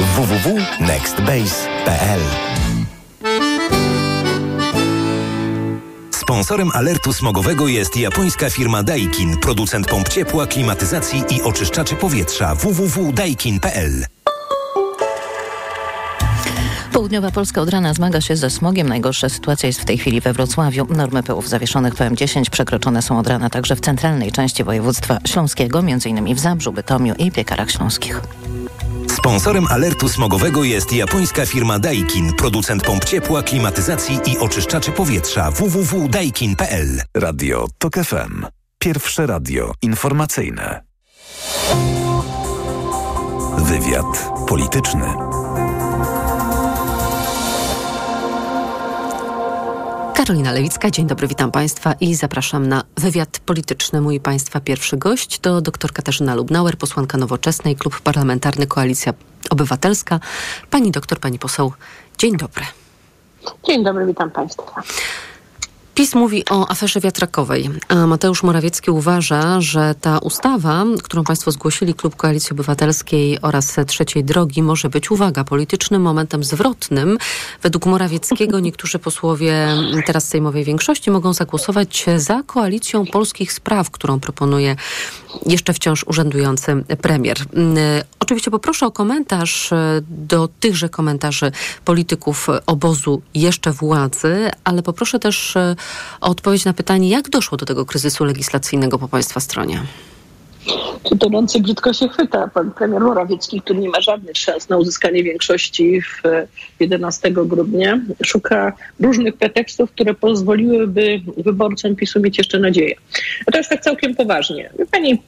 [0.00, 2.20] www.nextbase.pl
[6.10, 14.04] Sponsorem alertu smogowego jest japońska firma Daikin, producent pomp ciepła, klimatyzacji i oczyszczaczy powietrza www.daikin.pl.
[16.92, 18.88] Południowa Polska od rana zmaga się ze smogiem.
[18.88, 20.86] Najgorsza sytuacja jest w tej chwili we Wrocławiu.
[20.90, 26.34] Normy pyłów zawieszonych PM10 przekroczone są od rana także w centralnej części województwa śląskiego, m.in.
[26.34, 28.20] w Zabrzu, Bytomiu i Piekarach Śląskich.
[29.16, 37.02] Sponsorem alertu smogowego jest japońska firma Daikin, producent pomp ciepła, klimatyzacji i oczyszczaczy powietrza www.daikin.pl.
[37.16, 38.46] Radio TOK FM.
[38.78, 40.82] Pierwsze radio informacyjne.
[43.58, 45.31] Wywiad polityczny.
[50.14, 54.00] Karolina Lewicka, dzień dobry, witam Państwa i zapraszam na wywiad polityczny.
[54.00, 59.14] Mój Państwa pierwszy gość to dr Katarzyna Lubnauer, posłanka Nowoczesnej, Klub Parlamentarny Koalicja
[59.50, 60.20] Obywatelska.
[60.70, 61.72] Pani doktor, pani poseł,
[62.18, 62.64] dzień dobry.
[63.66, 64.82] Dzień dobry, witam Państwa.
[65.94, 71.94] PiS mówi o aferze wiatrakowej, a Mateusz Morawiecki uważa, że ta ustawa, którą Państwo zgłosili,
[71.94, 77.18] Klub Koalicji Obywatelskiej oraz Trzeciej Drogi, może być, uwaga, politycznym momentem zwrotnym.
[77.62, 79.68] Według Morawieckiego niektórzy posłowie
[80.06, 84.76] teraz sejmowej większości mogą zagłosować za koalicją polskich spraw, którą proponuje
[85.46, 87.38] jeszcze wciąż urzędujący premier.
[88.20, 89.70] Oczywiście poproszę o komentarz
[90.08, 91.52] do tychże komentarzy
[91.84, 95.54] polityków obozu jeszcze władzy, ale poproszę też
[96.20, 99.82] o odpowiedź na pytanie, jak doszło do tego kryzysu legislacyjnego po Państwa stronie?
[101.08, 102.48] Czy tonący brzydko się chwyta.
[102.54, 106.22] Pan premier Morawiecki, który nie ma żadnych szans na uzyskanie większości w
[106.80, 112.94] 11 grudnia, szuka różnych pretekstów, które pozwoliłyby wyborcom PiSu mieć jeszcze nadzieję.
[113.54, 114.70] A jest tak całkiem poważnie.
[114.90, 115.22] Pani,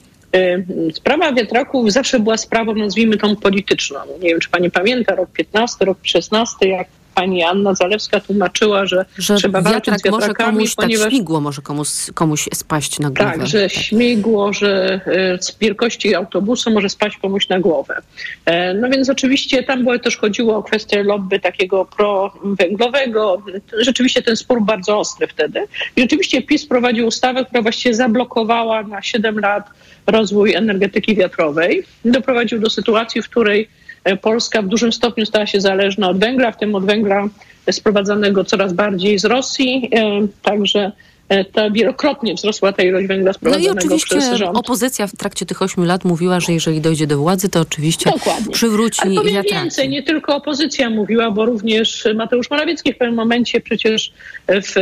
[0.92, 3.98] Sprawa wiatraków zawsze była sprawą, nazwijmy tą polityczną.
[4.22, 9.04] Nie wiem, czy pani pamięta, rok 15, rok 16, jak pani Anna Zalewska tłumaczyła, że,
[9.18, 11.04] że trzeba walczyć z może komuś, ponieważ...
[11.04, 13.32] tak, śmigło może komuś, komuś spaść na głowę.
[13.32, 13.72] Tak, że tak.
[13.72, 15.00] śmigło, że
[15.40, 18.02] z wielkości autobusu może spaść komuś na głowę.
[18.80, 23.42] No więc oczywiście tam było, też chodziło o kwestię lobby takiego prowęglowego.
[23.78, 25.60] Rzeczywiście ten spór bardzo ostry wtedy.
[25.96, 29.70] I rzeczywiście PiS prowadził ustawę, która właściwie zablokowała na 7 lat
[30.06, 31.84] rozwój energetyki wiatrowej.
[32.04, 33.68] Doprowadził do sytuacji, w której
[34.22, 37.28] Polska w dużym stopniu stała się zależna od węgla, w tym od węgla
[37.70, 39.90] sprowadzanego coraz bardziej z Rosji.
[40.42, 40.92] Także
[41.52, 44.56] ta wielokrotnie wzrosła ta ilość węgla sprowadzanego No i oczywiście przez rząd.
[44.58, 48.52] opozycja w trakcie tych ośmiu lat mówiła, że jeżeli dojdzie do władzy, to oczywiście Dokładnie.
[48.52, 49.54] przywróci Ale powiem wiatraki.
[49.62, 54.12] więcej, nie tylko opozycja mówiła, bo również Mateusz Morawiecki w pewnym momencie przecież
[54.48, 54.74] w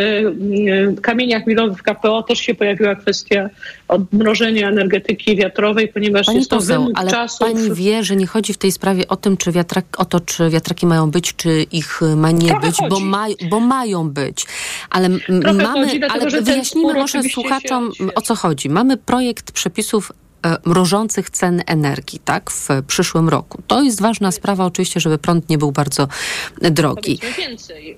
[1.02, 3.50] kamieniach milowych w KPO też się pojawiła kwestia
[3.88, 7.38] odmrożenia energetyki wiatrowej, ponieważ Pani jest to poseł, wymóg ale czasów.
[7.38, 10.50] pani wie, że nie chodzi w tej sprawie o tym, czy wiatrak, o to, czy
[10.50, 14.44] wiatraki mają być, czy ich ma nie Trochę być, bo, maj, bo mają być.
[14.90, 18.68] Ale Trochę mamy, chodzi, dlatego, ale wyjaśnijmy może słuchaczom, się- o co chodzi.
[18.70, 20.12] Mamy projekt przepisów
[20.46, 23.62] e, mrożących cen energii, tak, w przyszłym roku.
[23.66, 26.08] To jest ważna sprawa oczywiście, żeby prąd nie był bardzo
[26.60, 27.18] drogi.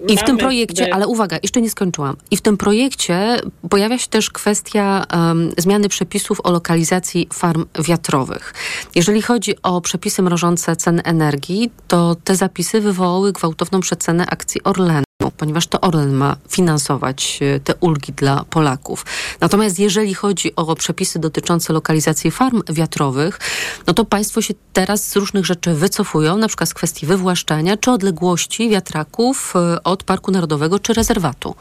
[0.09, 2.17] I w tym projekcie, ale uwaga, jeszcze nie skończyłam.
[2.31, 3.41] I w tym projekcie
[3.71, 8.55] pojawia się też kwestia em, zmiany przepisów o lokalizacji farm wiatrowych.
[8.95, 15.05] Jeżeli chodzi o przepisy mrożące cen energii, to te zapisy wywołały gwałtowną przecenę akcji Orlenu.
[15.31, 19.07] Ponieważ to Orlen ma finansować e, te ulgi dla Polaków.
[19.41, 23.39] Natomiast jeżeli chodzi o przepisy dotyczące lokalizacji farm wiatrowych,
[23.87, 27.91] no to państwo się teraz z różnych rzeczy wycofują, na przykład z kwestii wywłaszczania czy
[27.91, 31.55] odległości wiatraków e, od Parku Narodowego czy rezerwatu.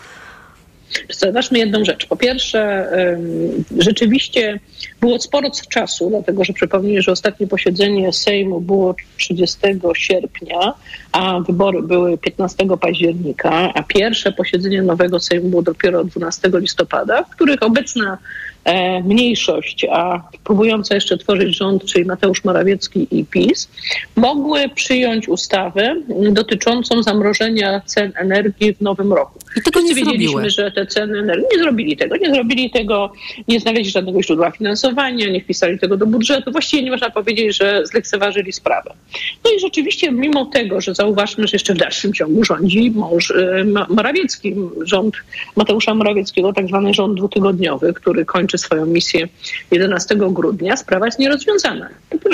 [1.09, 2.06] Zauważmy jedną rzecz.
[2.06, 2.90] Po pierwsze,
[3.78, 4.59] rzeczywiście
[5.02, 9.58] było sporo czasu, dlatego że przypomnę, że ostatnie posiedzenie Sejmu było 30
[9.96, 10.74] sierpnia,
[11.12, 17.30] a wybory były 15 października, a pierwsze posiedzenie nowego Sejmu było dopiero 12 listopada, w
[17.30, 18.18] których obecna
[19.03, 23.69] mniejszość, a próbująca jeszcze tworzyć rząd, czyli Mateusz Morawiecki i PiS,
[24.16, 25.95] mogły przyjąć ustawę
[26.31, 29.39] dotyczącą zamrożenia cen energii w nowym roku.
[29.57, 30.50] I tego nie Wszyscy wiedzieliśmy, zrobiły.
[30.50, 32.18] że te ceny energii nie zrobili tego.
[32.18, 33.13] Nie zrobili tego,
[33.48, 36.51] nie znaleźli żadnego źródła finansowania, nie wpisali tego do budżetu.
[36.51, 38.94] Właściwie nie można powiedzieć, że zlekceważyli sprawę.
[39.45, 43.65] No i rzeczywiście, mimo tego, że zauważmy, że jeszcze w dalszym ciągu rządzi mąż e,
[43.89, 45.15] Morawiecki, rząd
[45.56, 49.27] Mateusza Morawieckiego, tak zwany rząd dwutygodniowy, który kończy kończy swoją misję
[49.71, 51.89] 11 grudnia, sprawa jest nierozwiązana.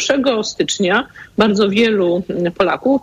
[0.09, 1.07] 1 stycznia
[1.37, 2.23] bardzo wielu
[2.57, 3.01] Polaków,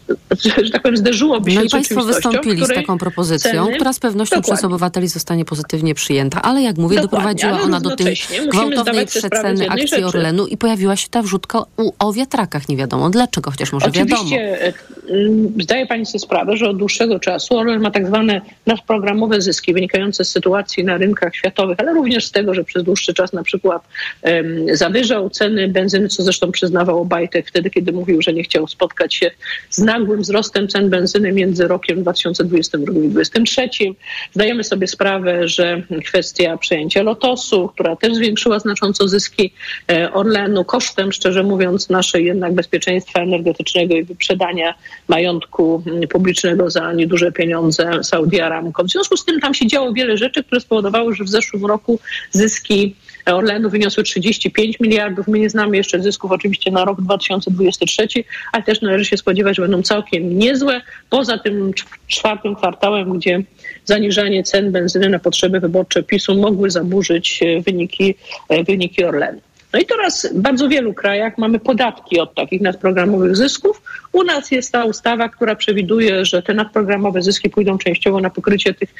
[0.64, 3.92] że tak powiem, zderzyłoby się no z i Państwo wystąpili z taką propozycją, ceny, która
[3.92, 4.56] z pewnością dokładnie.
[4.56, 8.16] przez obywateli zostanie pozytywnie przyjęta, ale jak mówię, dokładnie, doprowadziła ona do tej
[8.48, 10.06] gwałtownej przeceny akcji rzeczy.
[10.06, 11.62] Orlenu i pojawiła się ta wrzutka
[11.98, 12.68] o wiatrakach.
[12.68, 14.95] Nie wiadomo dlaczego, chociaż może Oczywiście, wiadomo.
[15.10, 19.74] E, zdaje Pani sobie sprawę, że od dłuższego czasu Orlen ma tak zwane nadprogramowe zyski
[19.74, 23.42] wynikające z sytuacji na rynkach światowych, ale również z tego, że przez dłuższy czas na
[23.42, 23.82] przykład
[24.22, 29.14] um, zawyżał ceny benzyny, co zresztą przyznawał Obajtek wtedy, kiedy mówił, że nie chciał spotkać
[29.14, 29.30] się
[29.70, 33.94] z nagłym wzrostem cen benzyny między rokiem 2022 i 2023.
[34.32, 39.52] Zdajemy sobie sprawę, że kwestia przejęcia Lotosu, która też zwiększyła znacząco zyski
[39.90, 44.74] e, Orlenu kosztem, szczerze mówiąc, naszej jednak bezpieczeństwa energetycznego i wyprzedania
[45.08, 48.84] majątku publicznego za nieduże pieniądze Saudi Aramco.
[48.84, 52.00] W związku z tym tam się działo wiele rzeczy, które spowodowały, że w zeszłym roku
[52.30, 52.94] zyski
[53.34, 55.28] Orlenu wyniosły 35 miliardów.
[55.28, 58.08] My nie znamy jeszcze zysków oczywiście na rok 2023,
[58.52, 60.80] ale też należy się spodziewać, że będą całkiem niezłe.
[61.10, 61.72] Poza tym
[62.06, 63.42] czwartym kwartałem, gdzie
[63.84, 68.14] zaniżanie cen benzyny na potrzeby wyborcze PiSu mogły zaburzyć e, wyniki,
[68.48, 69.40] e, wyniki Orlenu.
[69.76, 73.82] No i teraz w bardzo wielu krajach mamy podatki od takich nadprogramowych zysków.
[74.12, 78.74] U nas jest ta ustawa, która przewiduje, że te nadprogramowe zyski pójdą częściowo na pokrycie
[78.74, 78.94] tych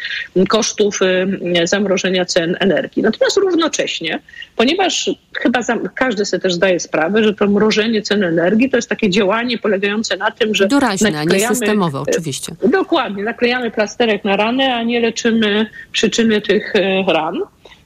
[0.48, 3.02] kosztów y, zamrożenia cen energii.
[3.02, 4.20] Natomiast równocześnie,
[4.56, 5.60] ponieważ chyba
[5.94, 10.16] każdy sobie też zdaje sprawę, że to mrożenie cen energii to jest takie działanie polegające
[10.16, 10.66] na tym, że.
[10.68, 12.52] Doraźne, nie systemowe, oczywiście.
[12.72, 17.40] Dokładnie, naklejamy plasterek na ranę, a nie leczymy przyczyny tych y, ran.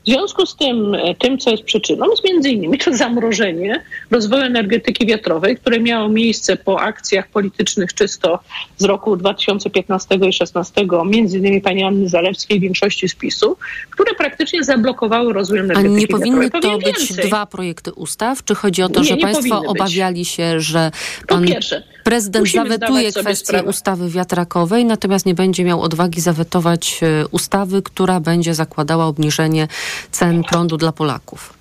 [0.06, 4.42] W związku z tym, e, tym, co jest przyczyną, jest między innymi to zamrożenie rozwoju
[4.42, 8.38] energetyki wiatrowej, które miało miejsce po akcjach politycznych czysto
[8.76, 13.56] z roku 2015 i 2016, między innymi pani Anny Zalewskiej, większości spisu,
[13.90, 17.26] które praktycznie zablokowały rozwój energetyki A nie powinny to być więcej.
[17.26, 18.44] dwa projekty ustaw?
[18.44, 20.90] Czy chodzi o to, nie, że państwo obawiali się, że
[21.28, 27.82] pan pierwsze, prezydent zawetuje kwestię ustawy wiatrakowej, natomiast nie będzie miał odwagi zawetować e, ustawy,
[27.82, 29.68] która będzie zakładała obniżenie
[30.10, 31.60] cen prądu dla Polaków?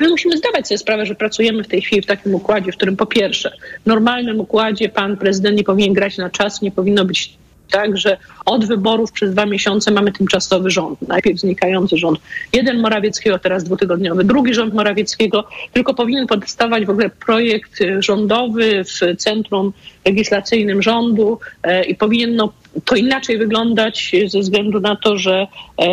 [0.00, 2.96] My musimy zdawać sobie sprawę, że pracujemy w tej chwili w takim układzie, w którym
[2.96, 3.52] po pierwsze,
[3.84, 7.38] w normalnym układzie pan prezydent nie powinien grać na czas, nie powinno być
[7.70, 11.02] tak, że od wyborów przez dwa miesiące mamy tymczasowy rząd.
[11.08, 12.18] Najpierw znikający rząd
[12.52, 19.16] jeden Morawieckiego, teraz dwutygodniowy, drugi rząd Morawieckiego, tylko powinien powstawać w ogóle projekt rządowy w
[19.16, 19.72] centrum
[20.04, 22.52] legislacyjnym rządu e, i powinien no,
[22.84, 25.46] to inaczej wyglądać ze względu na to, że
[25.80, 25.86] e,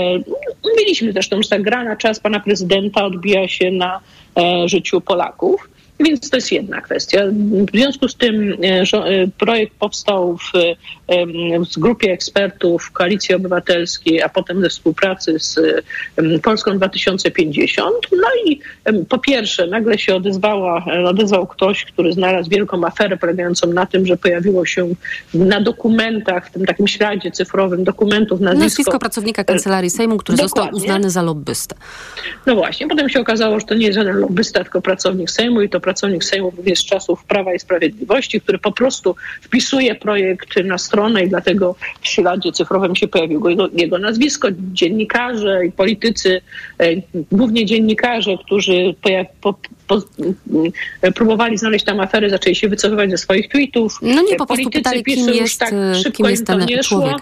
[0.78, 4.00] mieliśmy zresztą, że ta gra na czas pana prezydenta odbija się na
[4.38, 5.73] e, życiu Polaków.
[6.04, 7.24] Więc to jest jedna kwestia.
[7.72, 10.52] W związku z tym e, e, projekt powstał w,
[11.74, 15.60] w grupie ekspertów Koalicji Obywatelskiej, a potem ze współpracy z
[16.44, 17.96] Polską 2050.
[18.12, 18.60] No i
[19.10, 24.18] po pierwsze, nagle się odezwała, odezwał ktoś, który znalazł wielką aferę polegającą na tym, że
[24.18, 24.96] pojawiło się
[25.34, 28.64] na dokumentach, w tym takim śladzie cyfrowym dokumentów nazwisko...
[28.64, 30.64] Nazwisko pracownika Kancelarii Sejmu, który Dokładnie.
[30.64, 31.76] został uznany za lobbystę.
[32.46, 35.70] No właśnie, potem się okazało, że to nie jest żaden lobbysta, tylko pracownik Sejmu i
[35.70, 40.78] to pracownik Sejmu również z czasów Prawa i Sprawiedliwości, który po prostu wpisuje projekt na
[40.78, 44.48] stronę i dlatego w śladzie cyfrowym się pojawiło jego, jego nazwisko.
[44.52, 46.42] Dziennikarze i politycy,
[46.80, 46.86] e,
[47.32, 49.54] głównie dziennikarze, którzy pojaw, po,
[49.88, 50.02] po,
[51.16, 54.00] próbowali znaleźć tam afery, zaczęli się wycofywać ze swoich tweetów.
[54.02, 55.74] No nie, po prostu pytali, kim jest, tak
[56.14, 57.18] kim jest ten człowiek.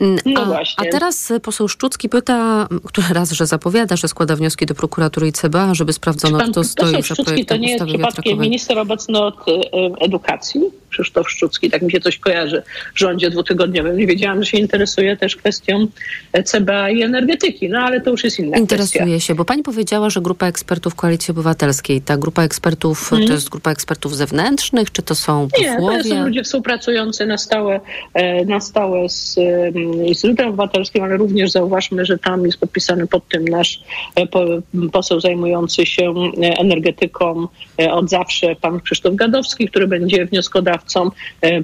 [0.00, 0.88] Mm, no a, właśnie.
[0.88, 5.32] a teraz poseł Szczucki pyta, który raz, że zapowiada, że składa wnioski do prokuratury i
[5.32, 9.52] CBA, żeby sprawdzono, kto stoi za projektem jest przypadkiem minister obecny od y,
[10.00, 10.60] edukacji,
[10.90, 12.62] Krzysztof Szczucki, tak mi się coś kojarzy,
[12.94, 13.96] w rządzie dwutygodniowym.
[13.96, 15.86] Nie wiedziałam, że się interesuje też kwestią
[16.44, 19.26] CBA i energetyki, no ale to już jest inna Interesuje kwestia.
[19.26, 23.28] się, bo pani powiedziała, że grupa ekspertów Koalicji Obywatelskiej, ta grupa ekspertów hmm.
[23.28, 25.96] to jest grupa ekspertów zewnętrznych, czy to są posłowie?
[25.96, 27.80] Nie, to są ludzie współpracujący na stałe,
[28.14, 29.38] e, na stałe z
[30.06, 33.80] Instytutem Obywatelskim, ale również zauważmy, że tam jest podpisany pod tym nasz
[34.14, 34.26] e,
[34.92, 37.48] poseł zajmujący się e, energetyką
[37.92, 41.10] od zawsze, pan Krzysztof Gadowski, który będzie wnioskodawcą.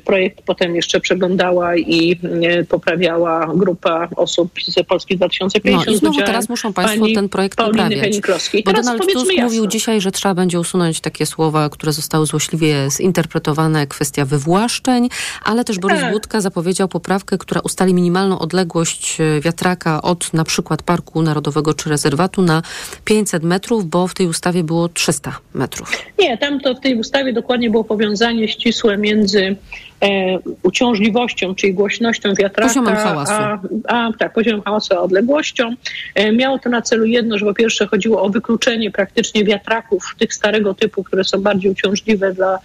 [0.05, 2.21] Projekt potem jeszcze przeglądała i
[2.69, 5.87] poprawiała grupa osób z Polski 2050.
[5.87, 8.21] No i znowu teraz muszą państwo ten projekt poprawiać.
[8.65, 9.45] Bo Donald Tusk jasno.
[9.45, 15.09] mówił dzisiaj, że trzeba będzie usunąć takie słowa, które zostały złośliwie zinterpretowane, kwestia wywłaszczeń,
[15.45, 16.13] ale też Borys tak.
[16.13, 21.91] Budka zapowiedział poprawkę, która ustali minimalną odległość e, wiatraka od na przykład Parku Narodowego czy
[21.91, 22.63] rezerwatu na
[23.05, 25.93] 500 metrów, bo w tej ustawie było 300 metrów.
[26.19, 29.57] Nie, tam to w tej ustawie dokładnie było powiązanie ścisłe między
[30.63, 33.33] uciążliwością, czyli głośnością wiatraka, poziomem hałasu.
[33.33, 33.59] A,
[33.89, 35.75] a tak, poziomem hałasu, a odległością.
[36.33, 40.75] Miało to na celu jedno, że po pierwsze chodziło o wykluczenie praktycznie wiatraków tych starego
[40.75, 42.59] typu, które są bardziej uciążliwe dla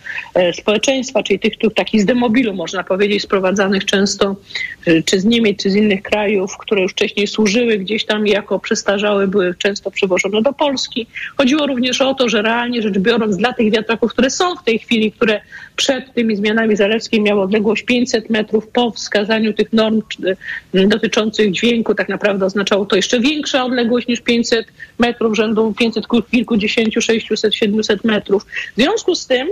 [0.53, 4.35] społeczeństwa, czyli tych, tych takich z demobilu, można powiedzieć, sprowadzanych często
[5.05, 9.27] czy z Niemiec, czy z innych krajów, które już wcześniej służyły gdzieś tam jako przestarzałe,
[9.27, 11.07] były często przywożone do Polski.
[11.37, 14.79] Chodziło również o to, że realnie rzecz biorąc dla tych wiatraków, które są w tej
[14.79, 15.41] chwili, które
[15.75, 20.01] przed tymi zmianami zalewskimi miały odległość 500 metrów, po wskazaniu tych norm
[20.73, 24.67] dotyczących dźwięku, tak naprawdę oznaczało to jeszcze większa odległość niż 500
[24.99, 28.45] metrów, rzędu 500 kilkudziesięciu, 600, 700 metrów.
[28.45, 29.47] W związku z tym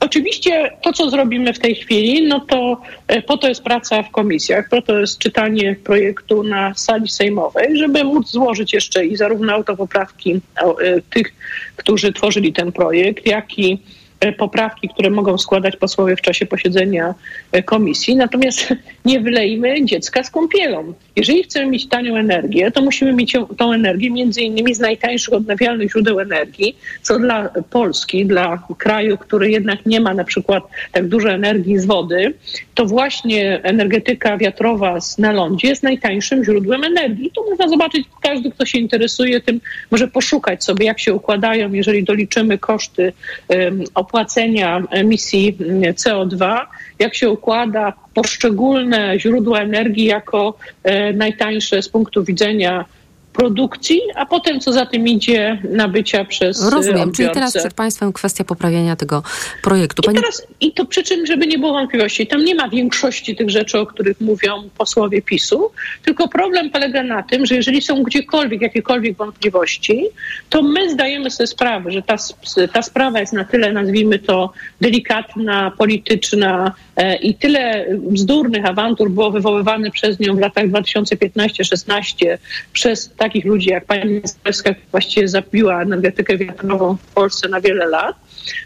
[0.00, 4.10] Oczywiście to, co zrobimy w tej chwili, no to e, po to jest praca w
[4.10, 9.52] komisjach, po to jest czytanie projektu na sali sejmowej, żeby móc złożyć jeszcze i zarówno
[9.52, 11.34] autopoprawki e, tych,
[11.76, 13.78] którzy tworzyli ten projekt, jak i
[14.38, 17.14] poprawki, które mogą składać posłowie w czasie posiedzenia
[17.52, 18.16] e, komisji.
[18.16, 18.74] Natomiast
[19.04, 20.94] nie wylejmy dziecka z kąpielą.
[21.16, 25.90] Jeżeli chcemy mieć tanią energię, to musimy mieć tą energię między innymi z najtańszych odnawialnych
[25.90, 31.30] źródeł energii, co dla Polski, dla kraju, który jednak nie ma na przykład tak dużo
[31.30, 32.34] energii z wody,
[32.74, 37.30] to właśnie energetyka wiatrowa na lądzie jest najtańszym źródłem energii.
[37.34, 39.60] To można zobaczyć, każdy, kto się interesuje tym,
[39.90, 43.12] może poszukać sobie, jak się układają, jeżeli doliczymy koszty
[43.48, 45.56] um, opłacenia emisji
[45.94, 46.60] CO2,
[46.98, 52.84] jak się układa poszczególne źródła energii jako e, najtańsze z punktu widzenia
[53.32, 57.16] produkcji, a potem co za tym idzie nabycia przez Rozumiem, odbiorcę.
[57.16, 59.22] czyli teraz przed Państwem kwestia poprawienia tego
[59.62, 60.02] projektu.
[60.02, 60.18] Pani...
[60.18, 63.50] I, teraz, I to przy czym, żeby nie było wątpliwości, tam nie ma większości tych
[63.50, 65.70] rzeczy, o których mówią posłowie PiSu,
[66.04, 70.04] tylko problem polega na tym, że jeżeli są gdziekolwiek jakiekolwiek wątpliwości,
[70.48, 72.16] to my zdajemy sobie sprawę, że ta,
[72.72, 79.30] ta sprawa jest na tyle, nazwijmy to, delikatna, polityczna e, i tyle bzdurnych awantur było
[79.30, 82.38] wywoływane przez nią w latach 2015-16
[82.72, 87.86] przez takich ludzi jak pani Zaleska, która właściwie zabiła energetykę wiatrową w Polsce na wiele
[87.86, 88.16] lat,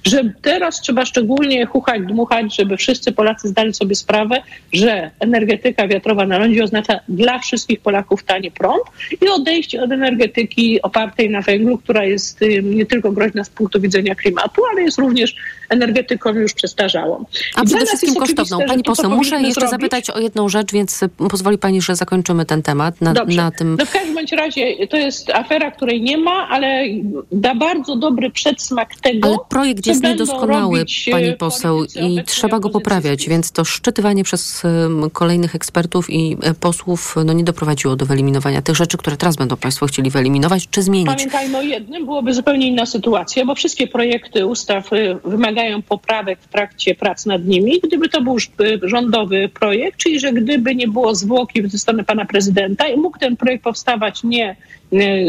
[0.05, 6.27] że teraz trzeba szczególnie chuchać, dmuchać, żeby wszyscy Polacy zdali sobie sprawę, że energetyka wiatrowa
[6.27, 8.83] na lądzie oznacza dla wszystkich Polaków tani prąd
[9.21, 14.15] i odejście od energetyki opartej na węglu, która jest nie tylko groźna z punktu widzenia
[14.15, 15.35] klimatu, ale jest również
[15.69, 17.25] energetyką już przestarzałą.
[17.55, 18.59] A I przede wszystkim kosztowną.
[18.67, 19.71] Pani poseł, muszę jeszcze zrobić.
[19.71, 23.77] zapytać o jedną rzecz, więc pozwoli Pani, że zakończymy ten temat na, na tym.
[23.79, 26.85] No w każdym razie to jest afera, której nie ma, ale
[27.33, 33.29] da bardzo dobry przedsmak tego, ale projekt jest niedoskonały, pani poseł, i trzeba go poprawiać,
[33.29, 34.63] więc to szczytywanie przez
[35.13, 39.57] kolejnych ekspertów i e, posłów no, nie doprowadziło do wyeliminowania tych rzeczy, które teraz będą
[39.57, 41.07] państwo chcieli wyeliminować, czy zmienić.
[41.07, 45.19] Pamiętajmy o jednym, byłoby zupełnie inna sytuacja, bo wszystkie projekty ustaw y,
[45.57, 47.81] wymagają poprawek w trakcie prac nad nimi.
[47.81, 52.25] Gdyby to był y, rządowy projekt, czyli że gdyby nie było zwłoki ze strony pana
[52.25, 54.57] prezydenta i mógł ten projekt powstawać nie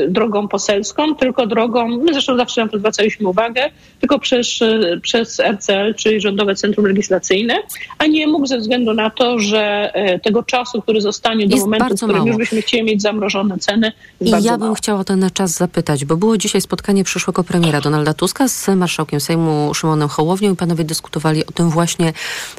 [0.09, 4.59] drogą poselską, tylko drogą, my zresztą zawsze na to zwracaliśmy uwagę, tylko przez,
[5.01, 7.55] przez RCL, czyli Rządowe Centrum Legislacyjne,
[7.97, 11.65] a nie mógł ze względu na to, że e, tego czasu, który zostanie do jest
[11.65, 12.27] momentu, w którym mało.
[12.27, 14.75] już byśmy chcieli mieć zamrożone ceny, I ja bym mało.
[14.75, 19.73] chciała ten czas zapytać, bo było dzisiaj spotkanie przyszłego premiera Donalda Tuska z marszałkiem Sejmu
[19.73, 22.13] Szymonem Hołownią i panowie dyskutowali o tym właśnie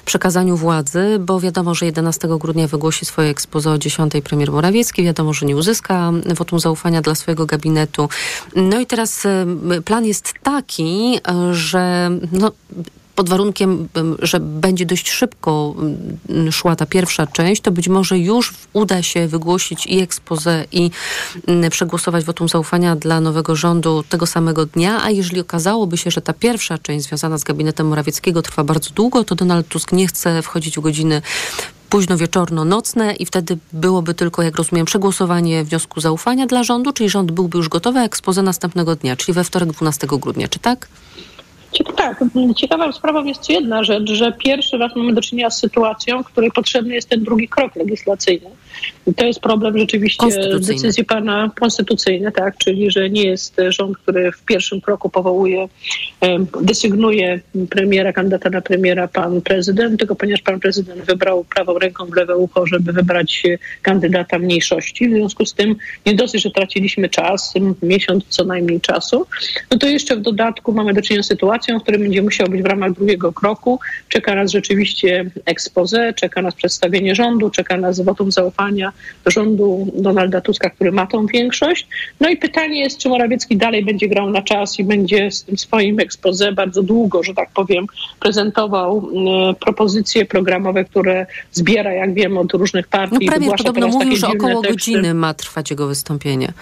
[0.05, 5.05] przekazaniu władzy, bo wiadomo, że 11 grudnia wygłosi swoje ekspoze o 10 premier Morawiecki.
[5.05, 8.09] Wiadomo, że nie uzyska wotum zaufania dla swojego gabinetu.
[8.57, 9.47] No i teraz e,
[9.85, 11.21] plan jest taki,
[11.52, 12.52] że no,
[13.18, 15.75] pod warunkiem, że będzie dość szybko
[16.50, 20.90] szła ta pierwsza część, to być może już uda się wygłosić i ekspozę i
[21.71, 26.33] przegłosować wotum zaufania dla nowego rządu tego samego dnia, a jeżeli okazałoby się, że ta
[26.33, 30.76] pierwsza część związana z gabinetem Morawieckiego trwa bardzo długo, to Donald Tusk nie chce wchodzić
[30.76, 31.23] w godziny
[31.90, 37.33] późno wieczorno-nocne i wtedy byłoby tylko, jak rozumiem, przegłosowanie wniosku zaufania dla rządu, czyli rząd
[37.33, 40.88] byłby już gotowy, a ekspozę następnego dnia, czyli we wtorek 12 grudnia, czy tak?
[41.97, 42.25] Tak,
[42.57, 46.50] ciekawą sprawą jest jedna rzecz, że pierwszy raz mamy do czynienia z sytuacją, w której
[46.50, 48.50] potrzebny jest ten drugi krok legislacyjny.
[49.16, 50.26] To jest problem rzeczywiście
[50.61, 55.68] decyzji pana konstytucyjnej, tak, czyli że nie jest rząd, który w pierwszym kroku powołuje,
[56.62, 62.16] desygnuje premiera, kandydata na premiera pan prezydent, tylko ponieważ pan prezydent wybrał prawą ręką w
[62.16, 63.42] lewe ucho, żeby wybrać
[63.82, 65.08] kandydata mniejszości.
[65.08, 69.26] W związku z tym nie dosyć, że traciliśmy czas, miesiąc co najmniej czasu,
[69.70, 72.62] no to jeszcze w dodatku mamy do czynienia z sytuacją, w której będzie musiał być
[72.62, 73.80] w ramach drugiego kroku.
[74.08, 78.67] Czeka nas rzeczywiście expose, czeka nas przedstawienie rządu, czeka nas wotum zaufania
[79.26, 81.88] rządu Donalda Tuska, który ma tą większość.
[82.20, 85.58] No i pytanie jest, czy Morawiecki dalej będzie grał na czas i będzie z tym
[85.58, 87.87] swoim expose bardzo długo, że tak powiem,
[88.20, 89.08] prezentował
[89.50, 93.18] y, propozycje programowe, które zbiera, jak wiem, od różnych partii.
[93.20, 96.52] No premier podobno mówił, że około godziny ma trwać jego wystąpienie.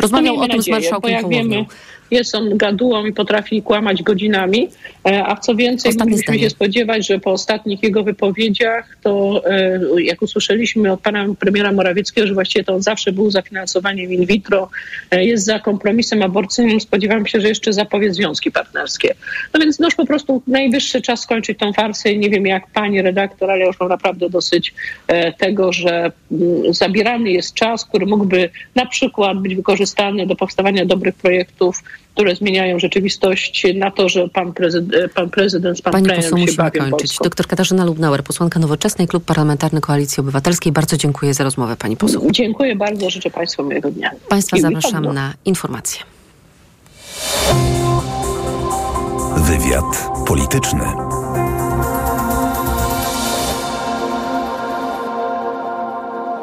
[0.00, 1.64] Rozmawiał o tym nadzieję, z marszałkiem wiemy,
[2.10, 4.68] jest on gadułą i potrafi kłamać godzinami,
[5.06, 9.80] e, a co więcej, Ostatnie mogliśmy się spodziewać, że po ostatnich jego wypowiedziach, to e,
[9.98, 14.26] jak usłyszeliśmy od pana premiera Morawieckiego, że właściwie to on zawsze był za finansowaniem in
[14.26, 14.70] vitro,
[15.10, 19.14] e, jest za kompromisem aborcyjnym, spodziewam się, że jeszcze zapowie związki partnerskie.
[19.54, 22.66] No więc no już po prostu najwyższy czas skończyć tą farsę i nie wiem jak
[22.70, 24.74] pani redaktor, ale już mam naprawdę dosyć
[25.38, 31.14] tego, że mm, zabierany jest czas, który mógłby na przykład być wykorzystany do powstawania dobrych
[31.14, 31.82] projektów
[32.14, 36.70] które zmieniają rzeczywistość na to, że pan prezydent, pan prezydent z pan Pani poseł musimy
[36.70, 36.90] kończyć.
[36.90, 37.24] Polską.
[37.24, 40.72] Doktor Katarzyna Lubnauer, posłanka Nowoczesnej, Klub Parlamentarny Koalicji Obywatelskiej.
[40.72, 42.28] Bardzo dziękuję za rozmowę pani poseł.
[42.30, 44.10] Dziękuję bardzo, życzę państwu miłego dnia.
[44.28, 46.02] Państwa I zapraszam na informacje.
[49.36, 50.84] Wywiad polityczny.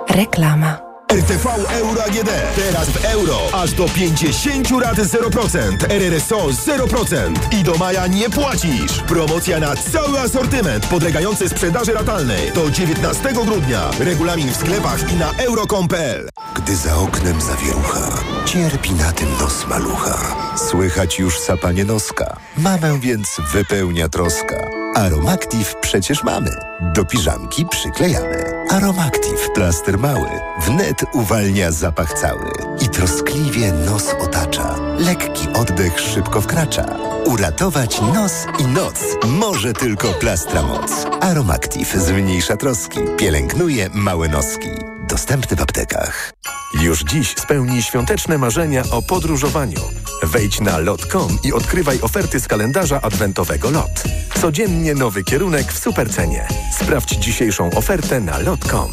[0.09, 0.90] Reklama.
[1.11, 2.29] RTV Euro AGD.
[2.55, 3.37] Teraz w euro.
[3.53, 5.85] Aż do 50 rat 0%.
[5.89, 7.33] RRSO 0%.
[7.51, 8.99] I do maja nie płacisz.
[9.07, 12.51] Promocja na cały asortyment podlegający sprzedaży ratalnej.
[12.51, 13.91] Do 19 grudnia.
[13.99, 16.29] Regulamin w sklepach i na euro.com.pl.
[16.55, 20.35] Gdy za oknem zawierucha, cierpi na tym nos malucha.
[20.69, 22.37] Słychać już sapanie noska.
[22.57, 24.55] Mamę więc wypełnia troska.
[24.95, 26.51] Aromactive przecież mamy.
[26.95, 28.60] Do piżamki przyklejamy.
[28.71, 30.29] Aromactive plaster mały.
[30.61, 32.51] Wnet uwalnia zapach cały.
[32.81, 34.75] I troskliwie nos otacza.
[34.97, 36.85] Lekki oddech szybko wkracza.
[37.25, 38.95] Uratować nos i noc
[39.27, 40.91] może tylko plastra moc.
[41.21, 42.99] Aromactive zmniejsza troski.
[43.17, 44.69] Pielęgnuje małe noski.
[45.09, 46.33] Dostępny w aptekach.
[46.73, 49.79] Już dziś spełnij świąteczne marzenia o podróżowaniu.
[50.23, 54.03] Wejdź na lot.com i odkrywaj oferty z kalendarza adwentowego LOT.
[54.41, 56.47] Codziennie nowy kierunek w supercenie.
[56.79, 58.91] Sprawdź dzisiejszą ofertę na lot.com.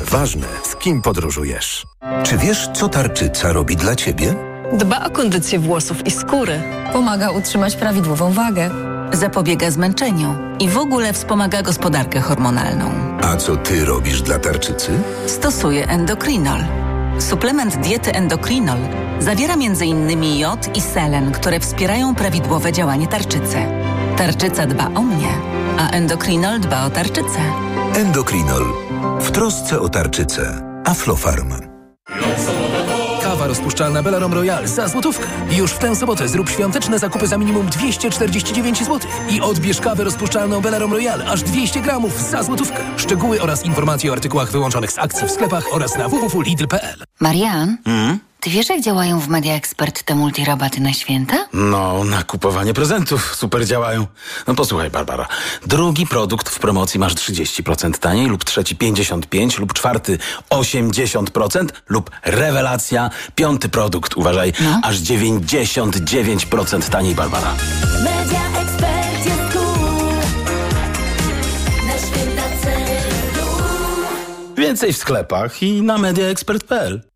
[0.00, 1.86] Ważne, z kim podróżujesz.
[2.22, 4.34] Czy wiesz, co tarczyca robi dla ciebie?
[4.72, 6.62] Dba o kondycję włosów i skóry.
[6.92, 8.70] Pomaga utrzymać prawidłową wagę.
[9.12, 12.90] Zapobiega zmęczeniu i w ogóle wspomaga gospodarkę hormonalną.
[13.22, 14.90] A co ty robisz dla tarczycy?
[15.26, 16.85] Stosuję endokrinol
[17.18, 18.78] Suplement diety Endokrinol
[19.18, 20.38] zawiera m.in.
[20.38, 23.56] jod i selen, które wspierają prawidłowe działanie tarczycy.
[24.16, 25.28] Tarczyca dba o mnie,
[25.78, 27.38] a Endokrinol dba o tarczycę.
[27.94, 28.64] Endokrinol.
[29.20, 30.62] W trosce o tarczycę.
[30.84, 31.52] Aflofarm.
[33.46, 35.26] Kawa rozpuszczalna Belarom Royal za złotówkę.
[35.50, 39.00] Już w tę sobotę zrób świąteczne zakupy za minimum 249 zł.
[39.30, 42.76] I odbierz kawę rozpuszczalną Belarom Royal aż 200 gramów za złotówkę.
[42.96, 47.04] Szczegóły oraz informacje o artykułach wyłączonych z akcji w sklepach oraz na www.lidl.pl.
[47.20, 47.76] Marian?
[47.84, 48.18] Mm?
[48.40, 51.46] Ty wiesz, jak działają w Media Expert te multirabaty na święta?
[51.52, 54.06] No, na kupowanie prezentów super działają.
[54.46, 55.28] No posłuchaj, Barbara.
[55.66, 60.18] Drugi produkt w promocji masz 30% taniej, lub trzeci 55%, lub czwarty
[60.50, 64.80] 80%, lub rewelacja, piąty produkt, uważaj, no.
[64.82, 67.54] aż 99% taniej, Barbara.
[68.04, 69.64] Media Expert jest tu.
[71.86, 72.42] Na święta
[74.56, 77.15] Więcej w sklepach i na mediaexpert.pl.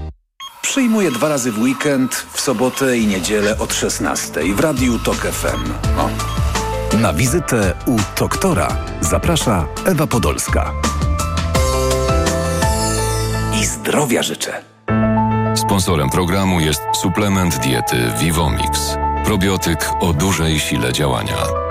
[0.71, 5.71] Przyjmuję dwa razy w weekend, w sobotę i niedzielę od 16 w Radiu TOK FM.
[5.99, 6.09] O.
[6.97, 10.73] Na wizytę u doktora zaprasza Ewa Podolska.
[13.61, 14.63] I zdrowia życzę.
[15.55, 18.97] Sponsorem programu jest suplement diety Vivomix.
[19.25, 21.70] Probiotyk o dużej sile działania.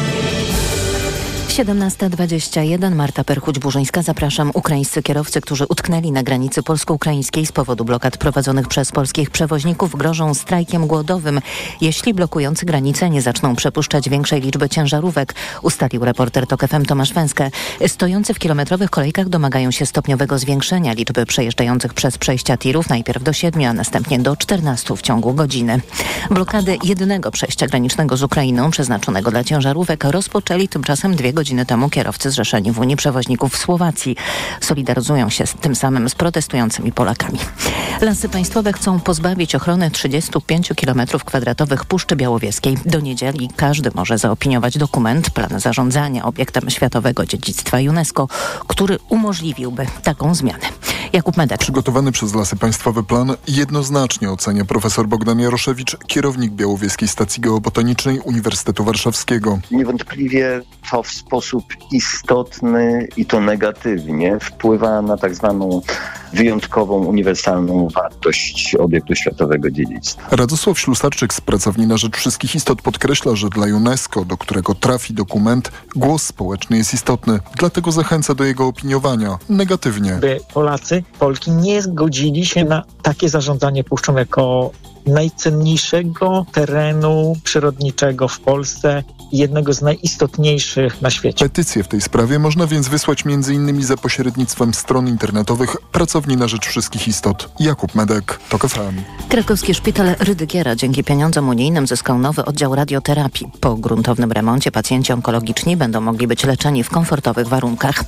[1.51, 4.03] 17.21 Marta Perchuć-Burzyńska.
[4.03, 4.51] Zapraszam.
[4.53, 10.33] Ukraińscy kierowcy, którzy utknęli na granicy polsko-ukraińskiej z powodu blokad prowadzonych przez polskich przewoźników grożą
[10.33, 11.41] strajkiem głodowym,
[11.81, 17.49] jeśli blokujący granice nie zaczną przepuszczać większej liczby ciężarówek, ustalił reporter TOK FM Tomasz Węskę.
[17.87, 23.33] Stojący w kilometrowych kolejkach domagają się stopniowego zwiększenia liczby przejeżdżających przez przejścia tirów najpierw do
[23.33, 25.81] 7, a następnie do 14 w ciągu godziny.
[26.29, 31.89] Blokady jednego przejścia granicznego z Ukrainą przeznaczonego dla ciężarówek rozpoczęli tymczasem dwie godziny godziny temu
[31.89, 34.15] kierowcy zrzeszeni w Unii Przewoźników w Słowacji.
[34.61, 37.39] Solidaryzują się z tym samym z protestującymi Polakami.
[38.01, 42.77] Lasy Państwowe chcą pozbawić ochrony 35 km kwadratowych Puszczy Białowieskiej.
[42.85, 48.27] Do niedzieli każdy może zaopiniować dokument, plan zarządzania obiektem światowego dziedzictwa UNESCO,
[48.67, 50.65] który umożliwiłby taką zmianę.
[51.13, 51.59] Jakub Medek.
[51.59, 58.83] Przygotowany przez Lasy Państwowe plan jednoznacznie ocenia profesor Bogdan Jaroszewicz, kierownik Białowieskiej Stacji Geobotanicznej Uniwersytetu
[58.83, 59.59] Warszawskiego.
[59.71, 60.61] Niewątpliwie
[60.91, 65.81] to w sposób istotny i to negatywnie wpływa na tak zwaną
[66.33, 70.35] wyjątkową, uniwersalną wartość obiektu światowego dziedzictwa.
[70.35, 75.13] Radosław Ślusarczyk z Pracowni na Rzecz Wszystkich Istot podkreśla, że dla UNESCO, do którego trafi
[75.13, 80.11] dokument, głos społeczny jest istotny, dlatego zachęca do jego opiniowania negatywnie.
[80.11, 84.71] By Polacy, Polki nie zgodzili się na takie zarządzanie puszczą jako
[85.05, 91.45] najcenniejszego terenu przyrodniczego w Polsce i jednego z najistotniejszych na świecie.
[91.45, 93.83] Petycję w tej sprawie można więc wysłać m.in.
[93.83, 97.49] za pośrednictwem stron internetowych Pracowni na Rzecz Wszystkich Istot.
[97.59, 99.01] Jakub Medek, TOK FM.
[99.29, 103.51] Krakowski Szpital Rydygiera dzięki pieniądzom unijnym zyskał nowy oddział radioterapii.
[103.61, 108.03] Po gruntownym remoncie pacjenci onkologiczni będą mogli być leczeni w komfortowych warunkach.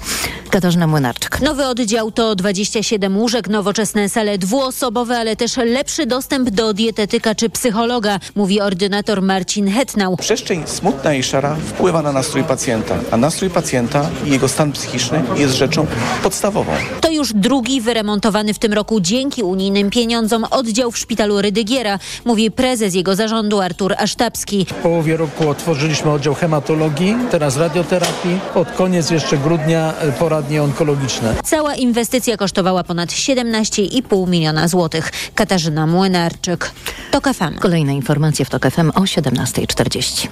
[0.50, 1.42] Katarzyna Młynarczyk.
[1.42, 7.50] Nowy oddział to 27 łóżek, nowoczesne sale dwuosobowe, ale też lepszy dostęp do dietetyka czy
[7.50, 10.18] psychologa, mówi ordynator Marcin Hetnał.
[10.18, 15.24] Przestrzeń smutna i szara wpływa na nastrój pacjenta, a nastrój pacjenta i jego stan psychiczny
[15.36, 15.88] jest rzeczą
[16.24, 16.72] podstawową.
[17.02, 22.52] To już drugi wyremontowany w tym roku dzięki unijnym pieniądzom oddział w szpitalu Rydygiera, mówi
[22.52, 24.66] prezes jego zarządu Artur Asztabski.
[24.66, 31.36] W połowie roku otworzyliśmy oddział hematologii, teraz radioterapii, pod koniec jeszcze grudnia e, poradnie onkologiczne.
[31.44, 35.12] Cała inwestycja kosztowała ponad 17,5 miliona złotych.
[35.36, 36.73] Katarzyna Młynarczyk.
[37.12, 37.60] TOK FM.
[37.60, 40.28] Kolejne informacje w TOK FM o 17.40.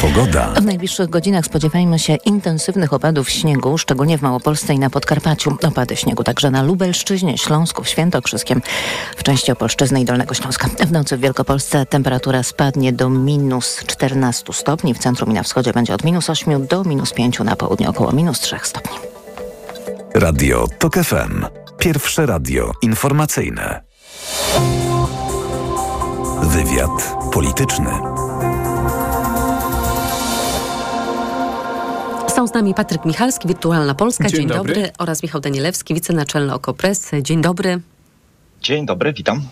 [0.00, 0.52] Pogoda.
[0.60, 5.56] W najbliższych godzinach spodziewajmy się intensywnych opadów śniegu, szczególnie w Małopolsce i na Podkarpaciu.
[5.62, 8.62] Opady śniegu także na Lubelszczyźnie, Śląsku, Świętokrzyskiem,
[9.16, 10.68] w części Opolszczyzny i Dolnego Śląska.
[10.86, 15.72] W nocy w Wielkopolsce temperatura spadnie do minus 14 stopni, w centrum i na wschodzie
[15.72, 18.98] będzie od minus 8 do minus 5, na południu około minus 3 stopni.
[20.14, 21.44] Radio TOK FM.
[21.78, 23.85] Pierwsze radio informacyjne.
[26.42, 27.90] Wywiad polityczny.
[32.34, 34.24] Są z nami Patryk Michalski, Wirtualna Polska.
[34.24, 34.74] Dzień Dzień, dobry.
[34.74, 34.92] dobry.
[34.98, 37.10] Oraz Michał Danielewski, wicenaczelny Okopres.
[37.22, 37.80] Dzień dobry.
[38.66, 39.42] Dzień dobry, witam.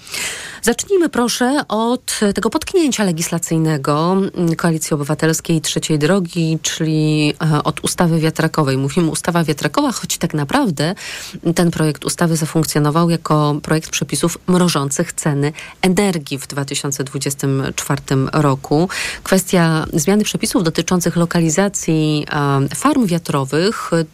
[0.62, 4.16] Zacznijmy proszę od tego potknięcia legislacyjnego
[4.57, 8.77] Koalicji Obywatelskiej Trzeciej Drogi, czyli e, od ustawy wiatrakowej.
[8.77, 10.94] Mówimy ustawa wiatrakowa, choć tak naprawdę
[11.55, 18.88] ten projekt ustawy zafunkcjonował jako projekt przepisów mrożących ceny energii w 2024 roku.
[19.22, 24.05] Kwestia zmiany przepisów dotyczących lokalizacji e, farm wiatrowych e,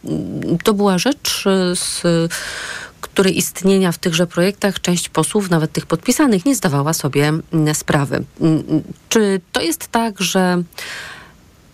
[0.64, 2.02] to była rzecz z
[3.00, 8.24] której istnienia w tychże projektach część posłów, nawet tych podpisanych, nie zdawała sobie mm, sprawy.
[8.40, 10.62] Mm, Czy to jest tak, że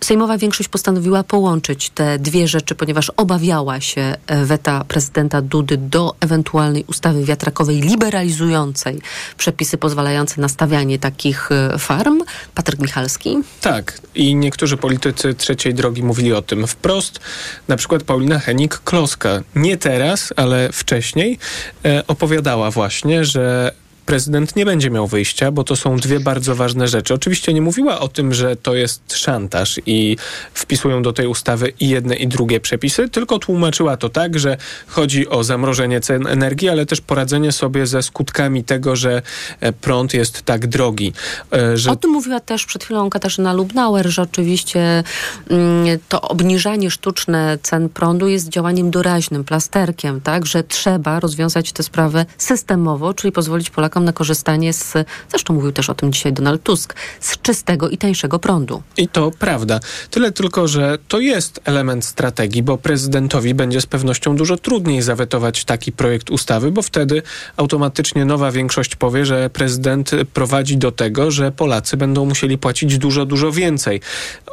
[0.06, 6.14] Sejmowa większość postanowiła połączyć te dwie rzeczy, ponieważ obawiała się e, weta prezydenta Dudy do
[6.20, 9.00] ewentualnej ustawy wiatrakowej liberalizującej
[9.38, 12.22] przepisy pozwalające na stawianie takich e, farm.
[12.54, 13.38] Patryk Michalski.
[13.60, 17.20] Tak, i niektórzy politycy trzeciej drogi mówili o tym wprost.
[17.68, 19.42] Na przykład Paulina Henik-Kloska.
[19.54, 21.38] Nie teraz, ale wcześniej
[21.84, 23.72] e, opowiadała właśnie, że
[24.06, 27.14] prezydent nie będzie miał wyjścia, bo to są dwie bardzo ważne rzeczy.
[27.14, 30.16] Oczywiście nie mówiła o tym, że to jest szantaż i
[30.54, 35.28] wpisują do tej ustawy i jedne i drugie przepisy, tylko tłumaczyła to tak, że chodzi
[35.28, 39.22] o zamrożenie cen energii, ale też poradzenie sobie ze skutkami tego, że
[39.60, 41.12] e, prąd jest tak drogi.
[41.52, 45.04] E, Że O tym mówiła też przed chwilą Katarzyna Lubnauer, że oczywiście
[45.50, 51.82] mm, to obniżanie sztuczne cen prądu jest działaniem doraźnym, plasterkiem, tak, że trzeba rozwiązać tę
[51.82, 54.94] sprawę systemowo, czyli pozwolić Polakom Polkom na korzystanie z,
[55.30, 58.82] zresztą mówił też o tym dzisiaj Donald Tusk, z czystego i tańszego prądu.
[58.96, 59.80] I to prawda.
[60.10, 65.64] Tyle tylko, że to jest element strategii, bo prezydentowi będzie z pewnością dużo trudniej zawetować
[65.64, 67.22] taki projekt ustawy, bo wtedy
[67.56, 73.26] automatycznie nowa większość powie, że prezydent prowadzi do tego, że Polacy będą musieli płacić dużo,
[73.26, 74.00] dużo więcej.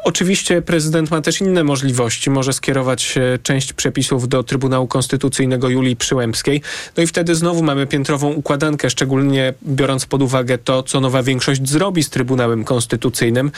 [0.03, 2.29] Oczywiście prezydent ma też inne możliwości.
[2.29, 6.61] Może skierować e, część przepisów do Trybunału Konstytucyjnego Julii Przyłębskiej.
[6.97, 9.32] No i wtedy znowu mamy piętrową układankę, szczególnie
[9.67, 13.51] biorąc pod uwagę to, co nowa większość zrobi z Trybunałem Konstytucyjnym.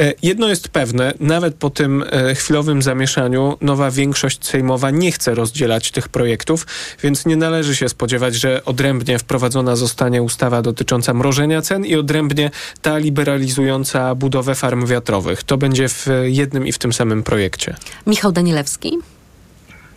[0.00, 5.34] E, jedno jest pewne, nawet po tym e, chwilowym zamieszaniu nowa większość sejmowa nie chce
[5.34, 6.66] rozdzielać tych projektów,
[7.02, 12.50] więc nie należy się spodziewać, że odrębnie wprowadzona zostanie ustawa dotycząca mrożenia cen i odrębnie
[12.82, 15.42] ta liberalizująca budowę farm wiatrowych.
[15.42, 17.76] To będzie w jednym i w tym samym projekcie.
[18.06, 18.98] Michał Danielewski.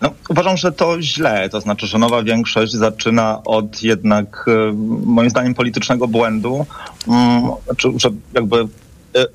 [0.01, 1.49] No, uważam, że to źle.
[1.49, 4.73] To znaczy, że nowa większość zaczyna od jednak, e,
[5.05, 6.65] moim zdaniem, politycznego błędu.
[7.07, 8.57] Mm, znaczy, że jakby
[9.15, 9.25] e,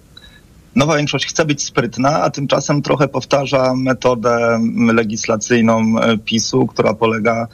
[0.74, 4.60] nowa większość chce być sprytna, a tymczasem trochę powtarza metodę
[4.92, 7.46] legislacyjną e, PiSu, która polega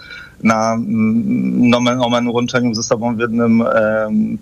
[0.42, 3.64] na mm, nomen omen łączeniu ze sobą w jednym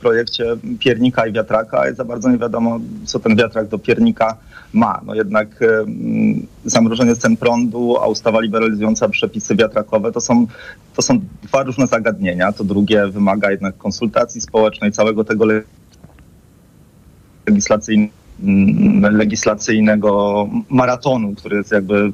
[0.00, 0.44] projekcie
[0.78, 4.36] piernika i wiatraka i za bardzo nie wiadomo, co ten wiatrak do piernika
[4.72, 5.00] ma.
[5.06, 5.60] No jednak
[6.64, 10.46] zamrożenie cen prądu, a ustawa liberalizująca przepisy wiatrakowe to są,
[10.96, 12.52] to są dwa różne zagadnienia.
[12.52, 15.44] To drugie wymaga jednak konsultacji społecznej, całego tego
[17.46, 18.20] legislacyjnego
[19.10, 22.12] legislacyjnego maratonu, który jest jakby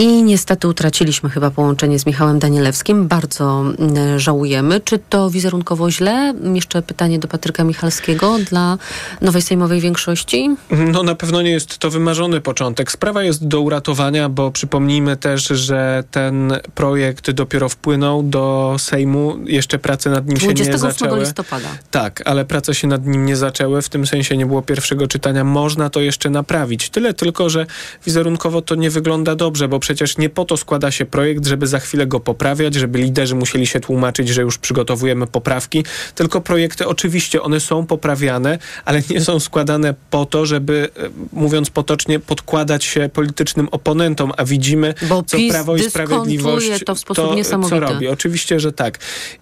[0.00, 3.08] I niestety utraciliśmy chyba połączenie z Michałem Danielewskim.
[3.08, 4.80] Bardzo mm, żałujemy.
[4.80, 6.34] Czy to wizerunkowo źle?
[6.54, 8.78] Jeszcze pytanie do Patryka Michalskiego dla
[9.20, 10.56] nowej sejmowej większości.
[10.70, 12.92] No na pewno nie jest to wymarzony początek.
[12.92, 19.38] Sprawa jest do uratowania, bo przypomnijmy też, że ten projekt dopiero wpłynął do Sejmu.
[19.44, 21.20] Jeszcze prace nad nim się nie zaczęły.
[21.20, 21.68] listopada.
[21.90, 23.82] Tak, ale prace się nad nim nie zaczęły.
[23.82, 25.44] W tym sensie nie było pierwszego czytania.
[25.44, 26.90] Można to jeszcze naprawić.
[26.90, 27.66] Tyle tylko, że
[28.06, 31.78] wizerunkowo to nie wygląda dobrze, bo przecież nie po to składa się projekt, żeby za
[31.78, 37.42] chwilę go poprawiać, żeby liderzy musieli się tłumaczyć, że już przygotowujemy poprawki, tylko projekty oczywiście
[37.42, 43.10] one są poprawiane, ale nie są składane po to, żeby e, mówiąc potocznie podkładać się
[43.12, 47.80] politycznym oponentom, a widzimy, Bo co Prawo i Sprawiedliwość to, w sposób to niesamowity.
[47.86, 48.08] co robi.
[48.08, 48.98] Oczywiście, że tak.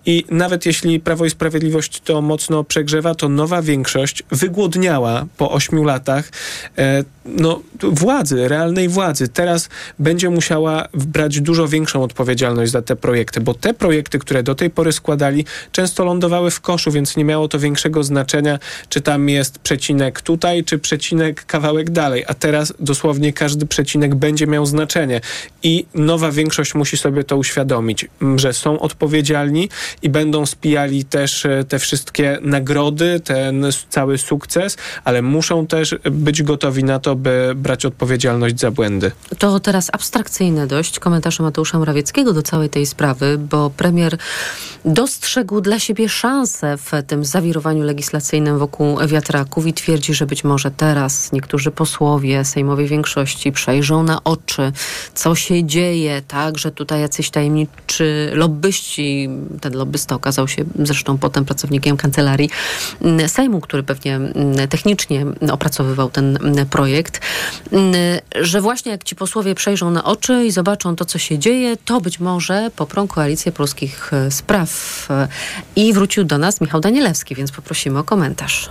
[0.07, 5.85] I nawet jeśli Prawo i Sprawiedliwość to mocno przegrzewa, to nowa większość wygłodniała po ośmiu
[5.85, 6.31] latach
[6.79, 9.29] e, no, władzy, realnej władzy.
[9.29, 14.55] Teraz będzie musiała brać dużo większą odpowiedzialność za te projekty, bo te projekty, które do
[14.55, 19.29] tej pory składali, często lądowały w koszu, więc nie miało to większego znaczenia, czy tam
[19.29, 22.25] jest przecinek tutaj, czy przecinek kawałek dalej.
[22.29, 25.21] A teraz dosłownie każdy przecinek będzie miał znaczenie.
[25.63, 29.69] I nowa większość musi sobie to uświadomić, że są odpowiedzialni
[30.03, 36.43] i będą spijali też e, te wszystkie nagrody, ten cały sukces, ale muszą też być
[36.43, 39.11] gotowi na to, by brać odpowiedzialność za błędy.
[39.39, 44.19] To teraz abstrakcyjne dość komentarze Mateusza Morawieckiego do całej tej sprawy, bo premier
[44.85, 50.71] dostrzegł dla siebie szansę w tym zawirowaniu legislacyjnym wokół wiatraków i twierdzi, że być może
[50.71, 54.73] teraz niektórzy posłowie sejmowej większości przejrzą na oczy,
[55.15, 59.29] co się dzieje, tak, że tutaj jacyś tajemniczy lobbyści,
[59.61, 62.51] ten lobbysta okazał się zresztą potem pracownikiem kancelarii
[63.27, 64.21] Sejmu, który pewnie
[64.71, 66.39] technicznie opracowywał ten
[66.71, 67.21] projekt,
[68.41, 72.01] że właśnie jak ci posłowie przejrzą na oczy i zobaczą to, co się dzieje, to
[72.01, 74.71] być może poprą koalicję polskich e, spraw.
[75.11, 75.29] E,
[75.77, 78.71] I wrócił do nas Michał Danielewski, więc poprosimy o komentarz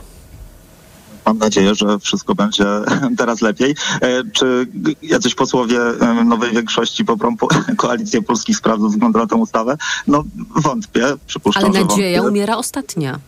[1.26, 2.66] mam nadzieję, że wszystko będzie
[3.20, 3.76] teraz lepiej.
[4.02, 4.68] E, czy
[5.02, 5.80] jacyś posłowie
[6.26, 7.36] nowej większości poprą
[7.78, 9.78] koalicję polskich spraw ze względu na tę ustawę?
[10.08, 10.24] No
[10.56, 13.20] wątpię, przypuszczam, Ale nadzieja umiera ostatnia.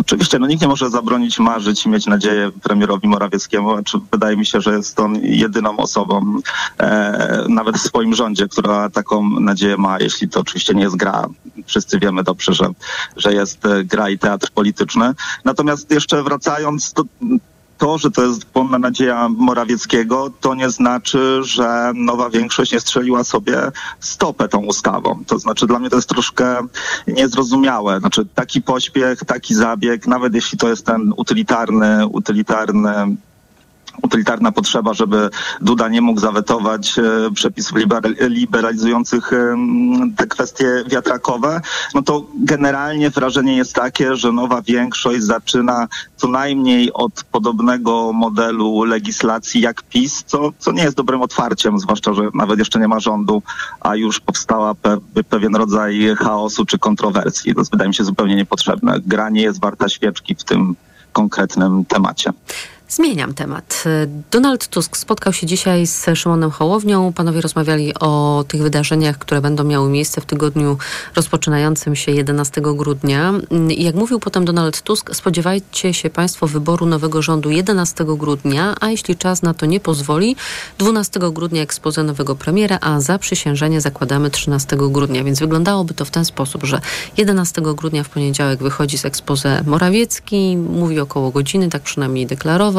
[0.00, 3.74] Oczywiście, no nikt nie może zabronić marzyć i mieć nadzieję premierowi Morawieckiemu.
[3.74, 6.40] Znaczy, wydaje mi się, że jest on jedyną osobą,
[6.78, 11.26] e, nawet w swoim rządzie, która taką nadzieję ma, jeśli to oczywiście nie jest gra.
[11.66, 12.68] Wszyscy wiemy dobrze, że,
[13.16, 15.14] że jest e, gra i teatr polityczny.
[15.44, 17.04] Natomiast jeszcze wracając, to
[17.78, 23.24] to, że to jest płonna nadzieja Morawieckiego, to nie znaczy, że nowa większość nie strzeliła
[23.24, 23.58] sobie
[24.00, 25.24] stopę tą ustawą.
[25.26, 26.58] To znaczy dla mnie to jest troszkę
[27.06, 28.00] niezrozumiałe.
[28.00, 33.16] Znaczy taki pośpiech, taki zabieg, nawet jeśli to jest ten utylitarny, utylitarny
[34.02, 35.30] utylitarna potrzeba, żeby
[35.60, 37.02] Duda nie mógł zawetować e,
[37.34, 37.78] przepisów
[38.20, 39.30] liberalizujących
[40.16, 41.60] te kwestie wiatrakowe,
[41.94, 48.84] no to generalnie wrażenie jest takie, że nowa większość zaczyna co najmniej od podobnego modelu
[48.84, 53.00] legislacji jak PiS, co, co nie jest dobrym otwarciem, zwłaszcza, że nawet jeszcze nie ma
[53.00, 53.42] rządu,
[53.80, 57.54] a już powstała pe pewien rodzaj chaosu czy kontrowersji.
[57.54, 59.00] To jest, wydaje mi się zupełnie niepotrzebne.
[59.06, 60.76] Gra nie jest warta świeczki w tym
[61.12, 62.32] konkretnym temacie.
[62.90, 63.84] Zmieniam temat.
[64.30, 67.12] Donald Tusk spotkał się dzisiaj z Szymonem Hołownią.
[67.12, 70.78] Panowie rozmawiali o tych wydarzeniach, które będą miały miejsce w tygodniu
[71.16, 73.34] rozpoczynającym się 11 grudnia.
[73.70, 78.88] I jak mówił potem Donald Tusk, spodziewajcie się Państwo wyboru nowego rządu 11 grudnia, a
[78.90, 80.36] jeśli czas na to nie pozwoli,
[80.78, 85.24] 12 grudnia ekspoze nowego premiera, a zaprzysiężenie zakładamy 13 grudnia.
[85.24, 86.80] Więc wyglądałoby to w ten sposób, że
[87.16, 92.77] 11 grudnia w poniedziałek wychodzi z ekspoze Morawiecki, mówi około godziny, tak przynajmniej deklarował,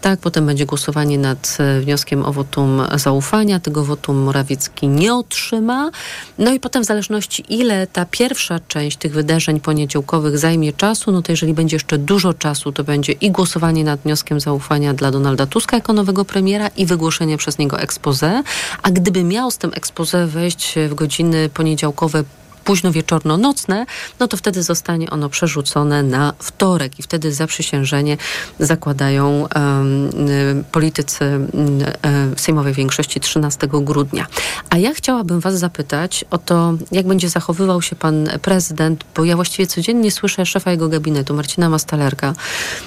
[0.00, 3.60] tak, potem będzie głosowanie nad e, wnioskiem o wotum zaufania.
[3.60, 5.90] Tego wotum Morawiecki nie otrzyma.
[6.38, 11.22] No i potem w zależności ile ta pierwsza część tych wydarzeń poniedziałkowych zajmie czasu, no
[11.22, 15.46] to jeżeli będzie jeszcze dużo czasu, to będzie i głosowanie nad wnioskiem zaufania dla Donalda
[15.46, 18.42] Tuska jako nowego premiera i wygłoszenie przez niego expose.
[18.82, 22.24] A gdyby miał z tym expose wejść w godziny poniedziałkowe
[22.70, 23.86] późno wieczorno-nocne,
[24.20, 28.16] no to wtedy zostanie ono przerzucone na wtorek i wtedy zaprzysiężenie
[28.58, 34.26] zakładają um, politycy um, sejmowej większości 13 grudnia.
[34.70, 39.36] A ja chciałabym was zapytać o to, jak będzie zachowywał się pan prezydent, bo ja
[39.36, 42.34] właściwie codziennie słyszę szefa jego gabinetu, Marcina Mastalerka,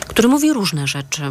[0.07, 1.21] który mówi różne rzeczy,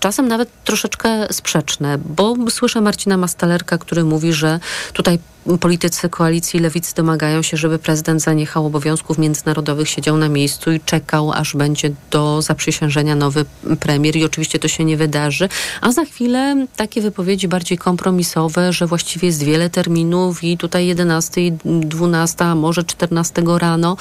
[0.00, 4.60] czasem nawet troszeczkę sprzeczne, bo słyszę Marcina Mastalerka, który mówi, że
[4.92, 5.18] tutaj
[5.60, 11.32] politycy koalicji lewicy domagają się, żeby prezydent zaniechał obowiązków międzynarodowych, siedział na miejscu i czekał,
[11.32, 13.44] aż będzie do zaprzysiężenia nowy
[13.80, 15.48] premier i oczywiście to się nie wydarzy.
[15.80, 21.40] A za chwilę takie wypowiedzi bardziej kompromisowe, że właściwie jest wiele terminów i tutaj 11,
[21.64, 23.96] 12, a może 14 rano.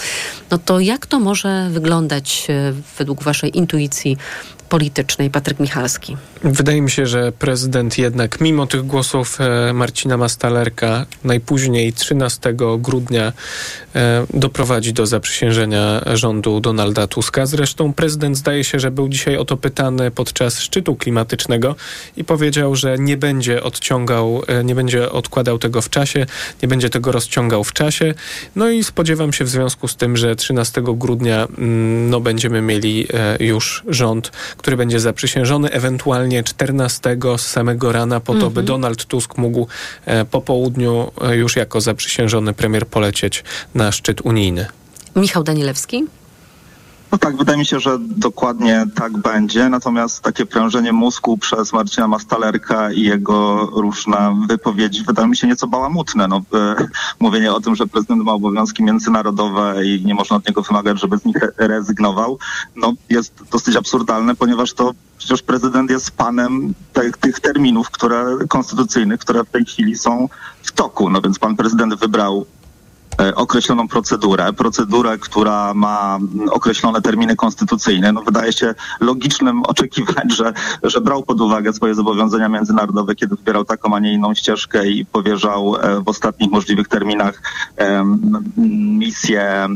[0.51, 4.17] No to jak to może wyglądać e, według waszej intuicji
[4.69, 6.17] politycznej, Patryk Michalski?
[6.43, 13.33] Wydaje mi się, że prezydent jednak, mimo tych głosów e, Marcina Mastalerka, najpóźniej 13 grudnia
[13.95, 17.45] e, doprowadzi do zaprzysiężenia rządu Donalda Tuska.
[17.45, 21.75] Zresztą prezydent zdaje się, że był dzisiaj o to pytany podczas szczytu klimatycznego
[22.17, 26.25] i powiedział, że nie będzie odciągał, e, nie będzie odkładał tego w czasie,
[26.61, 28.13] nie będzie tego rozciągał w czasie.
[28.55, 33.07] No i spodziewam się w związku z tym, że 13 grudnia mm, no, będziemy mieli
[33.39, 38.65] już rząd, który będzie zaprzysiężony, ewentualnie 14 z samego rana, po to, by mhm.
[38.65, 39.67] Donald Tusk mógł
[40.05, 43.43] e, po południu e, już jako zaprzysiężony premier polecieć
[43.73, 44.65] na szczyt unijny.
[45.15, 46.05] Michał Danielewski.
[47.11, 49.69] No tak, wydaje mi się, że dokładnie tak będzie.
[49.69, 55.67] Natomiast takie prężenie mózgu przez Marcina Mastalerka i jego różne wypowiedzi wydaje mi się nieco
[55.67, 56.27] bałamutne.
[56.27, 56.75] No, e,
[57.19, 61.17] mówienie o tym, że prezydent ma obowiązki międzynarodowe i nie można od niego wymagać, żeby
[61.17, 62.39] z nich rezygnował,
[62.75, 69.19] no, jest dosyć absurdalne, ponieważ to przecież prezydent jest panem te, tych terminów które, konstytucyjnych,
[69.19, 70.29] które w tej chwili są
[70.63, 71.09] w toku.
[71.09, 72.45] No więc pan prezydent wybrał
[73.35, 76.19] określoną procedurę, procedurę, która ma
[76.51, 78.11] określone terminy konstytucyjne.
[78.11, 80.53] No wydaje się logicznym oczekiwać, że,
[80.83, 85.05] że brał pod uwagę swoje zobowiązania międzynarodowe, kiedy wybierał taką, a nie inną ścieżkę i
[85.05, 87.41] powierzał e, w ostatnich możliwych terminach
[88.57, 89.67] misję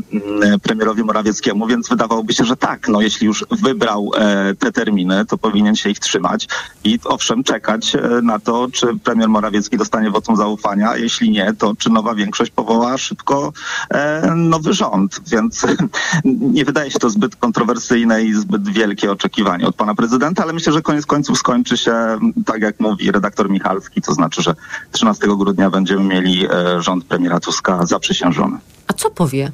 [0.62, 5.38] premierowi Morawieckiemu, więc wydawałoby się, że tak, no jeśli już wybrał e, te terminy, to
[5.38, 6.48] powinien się ich trzymać.
[6.84, 11.90] I owszem czekać na to, czy premier Morawiecki dostanie wotum zaufania, jeśli nie, to czy
[11.90, 13.52] nowa większość powoła szybko tylko
[13.90, 15.66] e, nowy rząd, więc
[16.24, 20.72] nie wydaje się to zbyt kontrowersyjne i zbyt wielkie oczekiwanie od pana prezydenta, ale myślę,
[20.72, 24.54] że koniec końców skończy się tak jak mówi redaktor Michalski, to znaczy, że
[24.92, 28.58] 13 grudnia będziemy mieli e, rząd premiera Tuska zaprzysiężony.
[28.86, 29.52] A co powie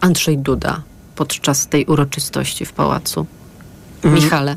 [0.00, 0.82] Andrzej Duda
[1.16, 3.26] podczas tej uroczystości w pałacu?
[4.02, 4.24] Mhm.
[4.24, 4.56] Michale.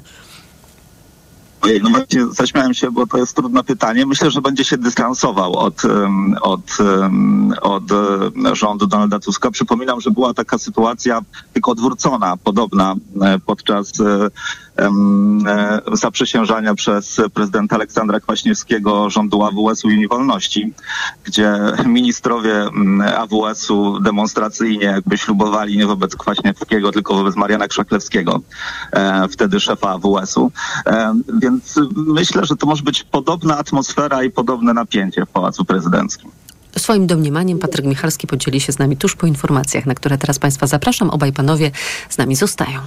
[1.61, 4.05] Ojej, no właśnie zaśmiałem się, bo to jest trudne pytanie.
[4.05, 5.81] Myślę, że będzie się dystansował od,
[6.41, 6.77] od,
[7.61, 7.83] od
[8.53, 9.51] rządu Donalda Tuska.
[9.51, 11.21] Przypominam, że była taka sytuacja
[11.53, 14.29] tylko odwrócona, podobna e, podczas e,
[15.93, 20.73] zaprzysiężania przez prezydenta Aleksandra Kwaśniewskiego rządu AWS-u i Wolności,
[21.23, 21.53] gdzie
[21.85, 22.69] ministrowie
[23.17, 28.41] AWS-u demonstracyjnie jakby ślubowali nie wobec Kwaśniewskiego, tylko wobec Mariana Krzaklewskiego,
[28.91, 30.51] e, wtedy szefa AWS-u.
[30.85, 36.31] E, więc myślę, że to może być podobna atmosfera i podobne napięcie w Pałacu Prezydenckim.
[36.77, 40.67] Swoim domniemaniem Patryk Michalski podzieli się z nami tuż po informacjach, na które teraz Państwa
[40.67, 41.09] zapraszam.
[41.09, 41.71] Obaj panowie
[42.09, 42.79] z nami zostają.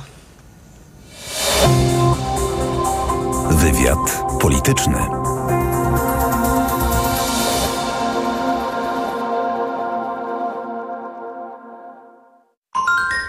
[3.51, 5.22] Wywiad polityczny.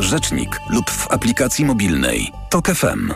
[0.00, 2.32] rzecznik lub w aplikacji mobilnej.
[2.50, 3.12] TOK FM.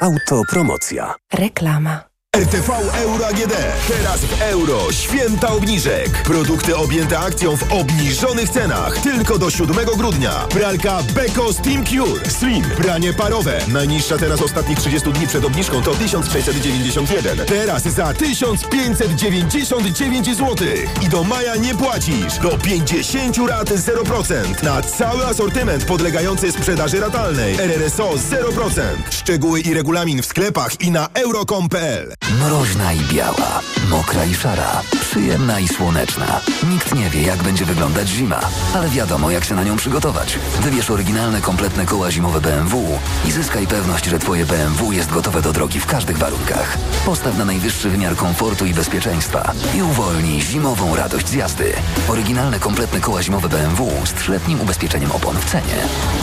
[0.00, 1.14] Autopromocja.
[1.32, 2.11] Reklama.
[2.36, 3.52] RTV Euro AGD.
[3.88, 4.92] Teraz w euro.
[4.92, 6.22] Święta obniżek.
[6.22, 8.98] Produkty objęte akcją w obniżonych cenach.
[8.98, 10.30] Tylko do 7 grudnia.
[10.30, 12.30] Pralka Beko Steam Cure.
[12.30, 12.64] Slim.
[12.76, 13.58] Pranie parowe.
[13.68, 17.46] Najniższa teraz ostatnich 30 dni przed obniżką to 1691.
[17.46, 20.56] Teraz za 1599 zł.
[21.02, 22.38] I do maja nie płacisz.
[22.42, 24.62] Do 50 rat 0%.
[24.62, 27.54] Na cały asortyment podlegający sprzedaży ratalnej.
[27.54, 28.82] RRSO 0%.
[29.10, 32.21] Szczegóły i regulamin w sklepach i na euro.com.pl.
[32.30, 33.60] Mroźna i biała,
[33.90, 36.40] mokra i szara, przyjemna i słoneczna.
[36.70, 38.40] Nikt nie wie, jak będzie wyglądać zima,
[38.74, 40.38] ale wiadomo, jak się na nią przygotować.
[40.60, 42.98] Wybierz oryginalne, kompletne koła zimowe BMW
[43.28, 46.78] i zyskaj pewność, że Twoje BMW jest gotowe do drogi w każdych warunkach.
[47.06, 51.72] Postaw na najwyższy wymiar komfortu i bezpieczeństwa i uwolnij zimową radość z jazdy.
[52.08, 55.76] Oryginalne, kompletne koła zimowe BMW z trzyletnim ubezpieczeniem opon w cenie.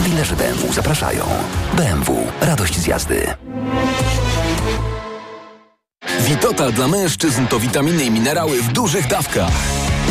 [0.04, 1.24] Dilerzy BMW zapraszają.
[1.76, 2.26] BMW.
[2.40, 3.34] Radość z jazdy.
[6.30, 9.52] Witotal dla mężczyzn to witaminy i minerały w dużych dawkach.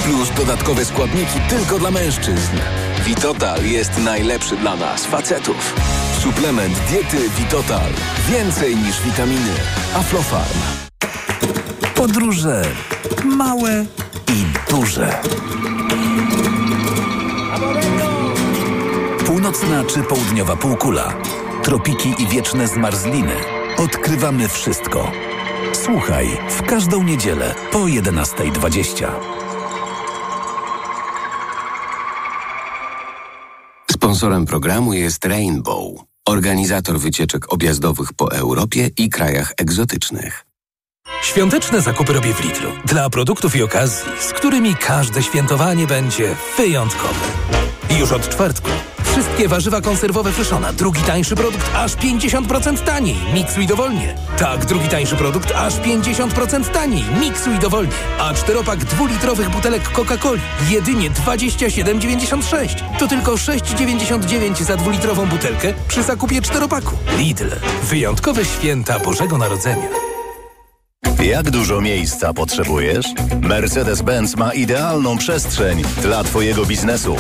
[0.04, 2.58] Plus dodatkowe składniki tylko dla mężczyzn.
[3.06, 5.76] Witotal jest najlepszy dla nas, facetów.
[6.20, 7.92] Suplement diety Witotal.
[8.30, 9.54] Więcej niż witaminy.
[9.96, 10.60] Aflofarm.
[11.96, 12.62] Podróże
[13.26, 13.86] małe
[14.28, 15.22] i duże.
[19.26, 21.14] Północna czy południowa półkula.
[21.64, 23.36] Tropiki i wieczne zmarzliny.
[23.78, 25.29] Odkrywamy wszystko.
[25.84, 29.08] Słuchaj w każdą niedzielę po 11.20.
[33.92, 40.46] Sponsorem programu jest Rainbow, organizator wycieczek objazdowych po Europie i krajach egzotycznych.
[41.22, 42.70] Świąteczne zakupy robię w Lidlu.
[42.86, 47.26] Dla produktów i okazji, z którymi każde świętowanie będzie wyjątkowe.
[47.90, 48.70] I już od czwartku
[49.20, 50.74] Wszystkie warzywa konserwowe Fryszona.
[50.74, 53.16] Drugi tańszy produkt aż 50% taniej.
[53.34, 54.16] Miksuj dowolnie.
[54.38, 57.04] Tak, drugi tańszy produkt aż 50% taniej.
[57.20, 57.92] Miksuj dowolnie.
[58.20, 60.42] A czteropak dwulitrowych butelek Coca-Coli.
[60.70, 62.84] Jedynie 27,96.
[63.00, 66.96] To tylko 6,99 za dwulitrową butelkę przy zakupie czteropaku.
[67.18, 67.50] Lidl.
[67.84, 70.09] Wyjątkowe święta Bożego Narodzenia.
[71.24, 73.06] Jak dużo miejsca potrzebujesz?
[73.42, 77.16] Mercedes-Benz ma idealną przestrzeń dla Twojego biznesu.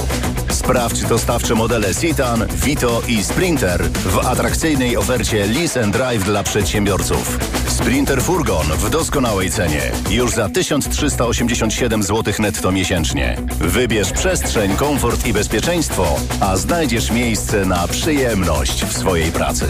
[0.52, 7.40] Sprawdź dostawcze modele Citan, Vito i Sprinter w atrakcyjnej ofercie Lease and Drive dla przedsiębiorców.
[7.68, 9.92] Sprinter Furgon w doskonałej cenie.
[10.10, 13.38] Już za 1387 zł netto miesięcznie.
[13.60, 19.66] Wybierz przestrzeń, komfort i bezpieczeństwo, a znajdziesz miejsce na przyjemność w swojej pracy.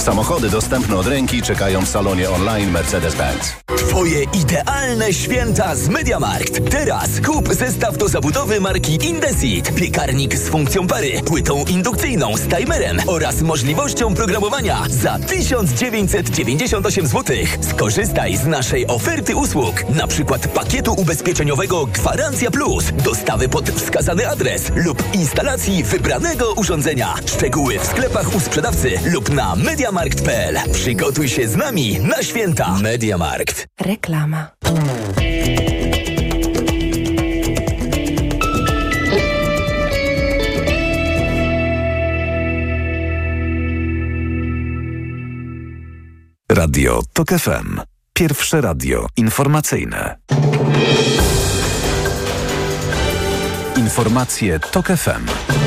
[0.00, 3.60] Samochody dostępne od ręki czekają w salonie online Mercedes-Benz.
[3.76, 6.70] Twoje idealne święta z Mediamarkt.
[6.70, 9.74] Teraz kup zestaw do zabudowy marki Indesit.
[9.74, 17.36] Piekarnik z funkcją pary, płytą indukcyjną z timerem oraz możliwością programowania za 1998 zł.
[17.70, 24.72] Skorzystaj z naszej oferty usług, na przykład pakietu ubezpieczeniowego Gwarancja Plus, dostawy pod wskazany adres
[24.74, 27.14] lub instalacji wybranego urządzenia.
[27.26, 29.56] Szczegóły w sklepach u sprzedawcy lub na
[29.92, 30.72] mediamarkt.pl.
[30.72, 32.78] Przygotuj się z nami na święta.
[32.82, 33.66] Mediamarkt.
[33.80, 34.50] Reklama.
[46.52, 47.80] Radio TOK FM.
[48.12, 50.16] Pierwsze radio informacyjne.
[53.76, 55.59] Informacje TOK FM.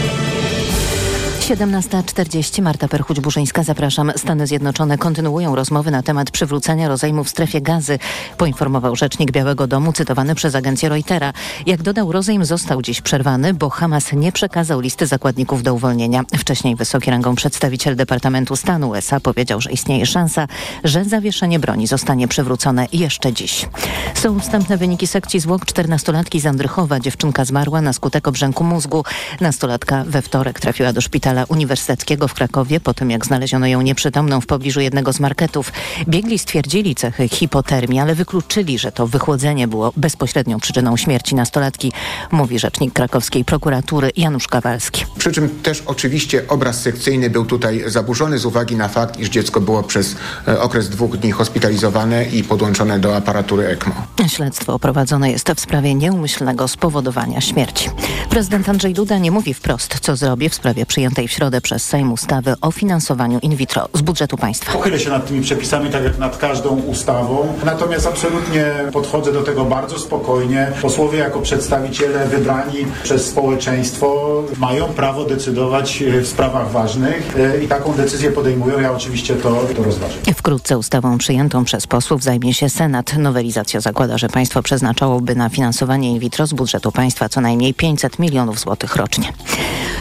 [1.44, 4.12] 17.40 Marta Perchuć-Burzyńska, zapraszam.
[4.16, 8.00] Stany Zjednoczone kontynuują rozmowy na temat przywrócenia rozejmu w strefie gazy,
[8.38, 11.34] poinformował rzecznik Białego Domu, cytowany przez agencję Reutera.
[11.66, 16.24] Jak dodał, rozejm został dziś przerwany, bo Hamas nie przekazał listy zakładników do uwolnienia.
[16.38, 20.48] Wcześniej wysoki rangą przedstawiciel Departamentu Stanu USA powiedział, że istnieje szansa,
[20.84, 23.70] że zawieszenie broni zostanie przywrócone jeszcze dziś.
[24.14, 27.00] Są wstępne wyniki sekcji zwłok 14-latki z Andrychowa.
[27.00, 29.04] Dziewczynka zmarła na skutek obrzęku mózgu.
[29.42, 33.82] Nastolatka we wtorek trafiła do szpitala Szpitala Uniwersyteckiego w Krakowie po tym, jak znaleziono ją
[33.82, 35.72] nieprzytomną w pobliżu jednego z marketów.
[36.08, 41.92] Biegli stwierdzili cechy hipotermii, ale wykluczyli, że to wychłodzenie było bezpośrednią przyczyną śmierci nastolatki,
[42.32, 45.06] mówi rzecznik krakowskiej prokuratury Janusz Kawalski.
[45.18, 49.62] Przy czym też oczywiście obraz sekcyjny był tutaj zaburzony z uwagi na fakt, iż dziecko
[49.62, 50.16] było przez
[50.48, 53.96] e, okres dwóch dni hospitalizowane i podłączone do aparatury ECMO.
[54.28, 57.90] Śledztwo prowadzone jest w sprawie nieumyślnego spowodowania śmierci.
[58.30, 62.12] Prezydent Andrzej Duda nie mówi wprost, co zrobi w sprawie przyjętej w środę przez Sejm
[62.12, 64.72] ustawy o finansowaniu in vitro z budżetu państwa.
[64.72, 67.54] Pochylę się nad tymi przepisami, tak jak nad każdą ustawą.
[67.66, 70.72] Natomiast absolutnie podchodzę do tego bardzo spokojnie.
[70.82, 77.94] Posłowie jako przedstawiciele wybrani przez społeczeństwo mają prawo decydować w sprawach ważnych e, i taką
[77.94, 78.80] decyzję podejmują.
[78.80, 80.16] Ja oczywiście to, to rozważę.
[80.36, 83.18] Wkrótce ustawą przyjętą przez posłów zajmie się Senat.
[83.18, 88.20] Nowelizacja zakłada, że państwo przeznaczałoby na finansowanie in vitro z budżetu państwa co najmniej 500
[88.20, 89.34] milionów złotych rocznie.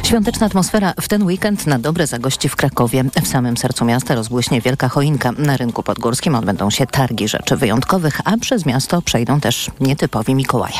[0.02, 3.04] Świąteczna atmosfera w ten weekend na dobre zagości w Krakowie.
[3.22, 5.32] W samym sercu miasta rozbłyśnie wielka choinka.
[5.38, 10.74] Na rynku podgórskim odbędą się targi rzeczy wyjątkowych, a przez miasto przejdą też nietypowi Mikołaje.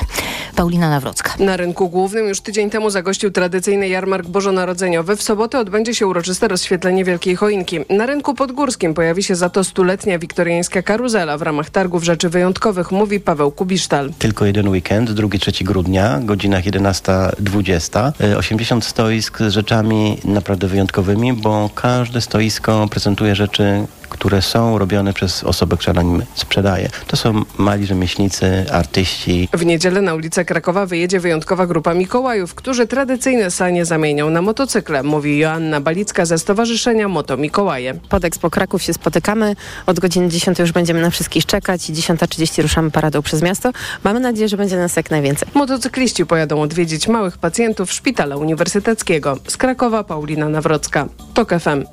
[0.57, 1.35] Paulina Nawrocka.
[1.39, 5.16] Na rynku głównym już tydzień temu zagościł tradycyjny jarmark bożonarodzeniowy.
[5.16, 7.78] W sobotę odbędzie się uroczyste rozświetlenie Wielkiej Choinki.
[7.91, 12.93] Na rynku podgórskim pojawi się za to stuletnia wiktoriańska karuzela w ramach targów rzeczy wyjątkowych,
[12.93, 14.12] mówi Paweł Kubisztal.
[14.18, 18.12] Tylko jeden weekend, 2-3 grudnia, godzinach 11-20.
[18.37, 25.45] 80 stoisk z rzeczami naprawdę wyjątkowymi, bo każde stoisko prezentuje rzeczy które są robione przez
[25.45, 26.89] osobę, która nim sprzedaje.
[27.07, 29.49] To są mali rzemieślnicy, artyści.
[29.53, 35.03] W niedzielę na ulicę Krakowa wyjedzie wyjątkowa grupa Mikołajów, którzy tradycyjne sanie zamienią na motocykle,
[35.03, 37.95] mówi Joanna Balicka ze Stowarzyszenia Moto Mikołaje.
[38.09, 39.57] Pod Expo Kraków się spotykamy.
[39.87, 43.71] Od godziny 10 już będziemy na wszystkich czekać i 10.30 ruszamy paradą przez miasto.
[44.05, 45.49] Mamy nadzieję, że będzie nas jak najwięcej.
[45.55, 49.39] Motocykliści pojadą odwiedzić małych pacjentów Szpitala Uniwersyteckiego.
[49.49, 51.07] Z Krakowa Paulina Nawrocka.
[51.35, 51.85] TOK FM.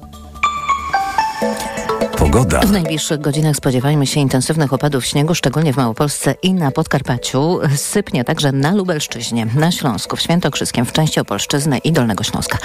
[2.31, 2.59] Pogoda.
[2.59, 7.59] W najbliższych godzinach spodziewajmy się intensywnych opadów śniegu, szczególnie w Małopolsce i na Podkarpaciu.
[7.75, 12.57] Sypnie także na Lubelszczyźnie, na Śląsku, w Świętokrzyskiem, w części Opolszczyzny i Dolnego Śląska.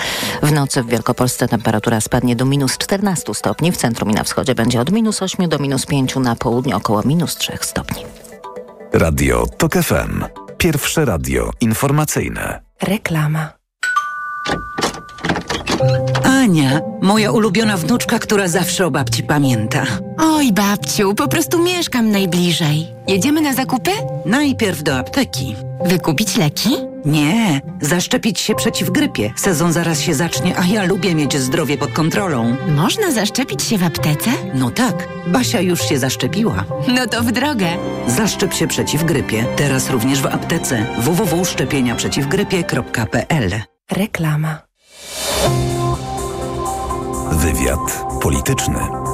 [0.43, 4.55] W nocy w Wielkopolsce temperatura spadnie do minus 14 stopni, w centrum i na wschodzie
[4.55, 8.05] będzie od minus 8 do minus 5, na południu około minus 3 stopni.
[8.93, 10.25] Radio TOK FM.
[10.59, 12.61] Pierwsze radio informacyjne.
[12.83, 13.53] Reklama.
[16.45, 19.87] Ania, moja ulubiona wnuczka, która zawsze o babci pamięta.
[20.19, 22.87] Oj, babciu, po prostu mieszkam najbliżej.
[23.09, 23.91] Jedziemy na zakupy?
[24.27, 25.57] Najpierw do apteki.
[25.85, 26.71] Wykupić leki?
[27.05, 29.33] Nie, zaszczepić się przeciw grypie.
[29.37, 32.57] Sezon zaraz się zacznie, a ja lubię mieć zdrowie pod kontrolą.
[32.77, 34.31] Można zaszczepić się w aptece?
[34.55, 36.65] No tak, Basia już się zaszczepiła.
[36.89, 37.67] No to w drogę.
[38.07, 39.47] Zaszczep się przeciw grypie.
[39.57, 43.51] Teraz również w aptece www.szczepieniaprzeciwgrypie.pl
[43.93, 44.59] Reklama.
[47.37, 49.14] Wywiad polityczny.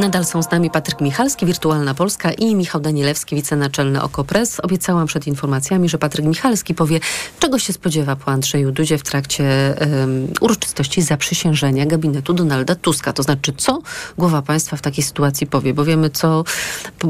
[0.00, 4.60] Nadal są z nami Patryk Michalski, Wirtualna Polska i Michał Danielewski, wicenaczelny Okopres.
[4.60, 7.00] Obiecałam przed informacjami, że Patryk Michalski powie,
[7.38, 13.12] czego się spodziewa po Andrzeju Dudzie w trakcie um, uroczystości zaprzysiężenia gabinetu Donalda Tuska.
[13.12, 13.82] To znaczy, co
[14.18, 16.44] głowa państwa w takiej sytuacji powie, bo wiemy, co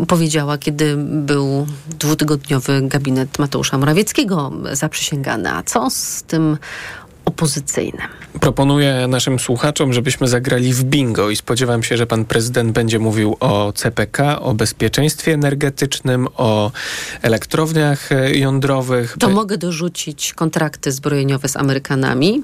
[0.08, 1.66] powiedziała, kiedy był
[1.98, 5.52] dwutygodniowy gabinet Mateusza Morawieckiego zaprzysięgany.
[5.52, 6.58] A co z tym
[7.34, 8.08] opozycyjnym.
[8.40, 13.36] Proponuję naszym słuchaczom, żebyśmy zagrali w bingo i spodziewam się, że pan prezydent będzie mówił
[13.40, 16.70] o CPK, o bezpieczeństwie energetycznym, o
[17.22, 19.16] elektrowniach jądrowych.
[19.18, 19.34] To By...
[19.34, 22.42] mogę dorzucić kontrakty zbrojeniowe z Amerykanami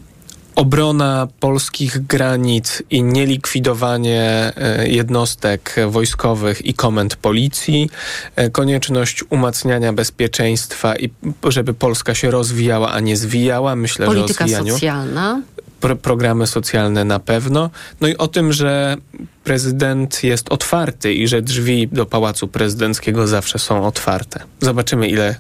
[0.55, 7.90] obrona polskich granic i nielikwidowanie e, jednostek wojskowych i komend policji,
[8.36, 11.11] e, konieczność umacniania bezpieczeństwa i
[11.44, 13.76] żeby Polska się rozwijała, a nie zwijała.
[13.76, 14.74] Myślę, Polityka że o zwijaniu.
[14.74, 15.42] socjalna.
[15.80, 17.70] Pro programy socjalne na pewno.
[18.01, 18.96] No i o tym, że
[19.44, 24.42] prezydent jest otwarty i że drzwi do Pałacu Prezydenckiego zawsze są otwarte.
[24.61, 25.36] Zobaczymy, ile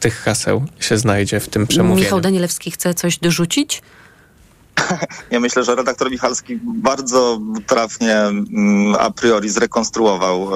[0.00, 2.04] tych haseł się znajdzie w tym przemówieniu.
[2.04, 3.82] Michał Danielewski chce coś dorzucić?
[5.30, 10.50] Ja myślę, że redaktor Michalski bardzo trafnie mm, a priori zrekonstruował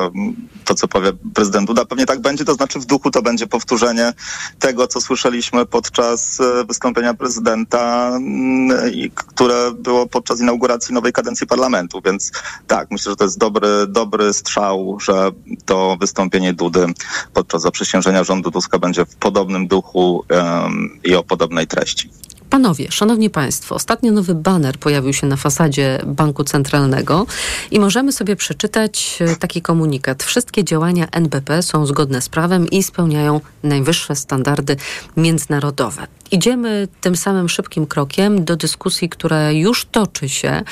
[0.64, 1.84] to, co powie prezydent Duda.
[1.84, 4.12] Pewnie tak będzie, to znaczy w duchu to będzie powtórzenie
[4.58, 8.78] tego, co słyszeliśmy podczas e, wystąpienia prezydenta, mm,
[9.14, 12.00] które było podczas inauguracji nowej kadencji parlamentu.
[12.04, 12.32] Więc
[12.66, 15.30] tak, myślę, że to jest dobry, dobry strzał, że
[15.64, 16.86] to wystąpienie Dudy
[17.32, 22.10] podczas zaprzysiężenia rządu Tuska będzie w podobnym duchu um, i o podobnej treści.
[22.50, 27.26] Panowie, szanowni państwo, ostatnio nowy baner pojawił się na fasadzie Banku Centralnego
[27.70, 30.22] i możemy sobie przeczytać e, taki komunikat.
[30.22, 34.76] Wszystkie działania NBP są zgodne z prawem i spełniają najwyższe standardy
[35.16, 36.06] międzynarodowe.
[36.30, 40.62] Idziemy tym samym szybkim krokiem do dyskusji, która już toczy się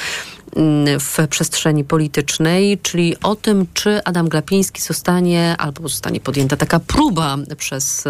[1.00, 7.36] w przestrzeni politycznej, czyli o tym, czy Adam Glapiński zostanie, albo zostanie podjęta taka próba
[7.56, 8.04] przez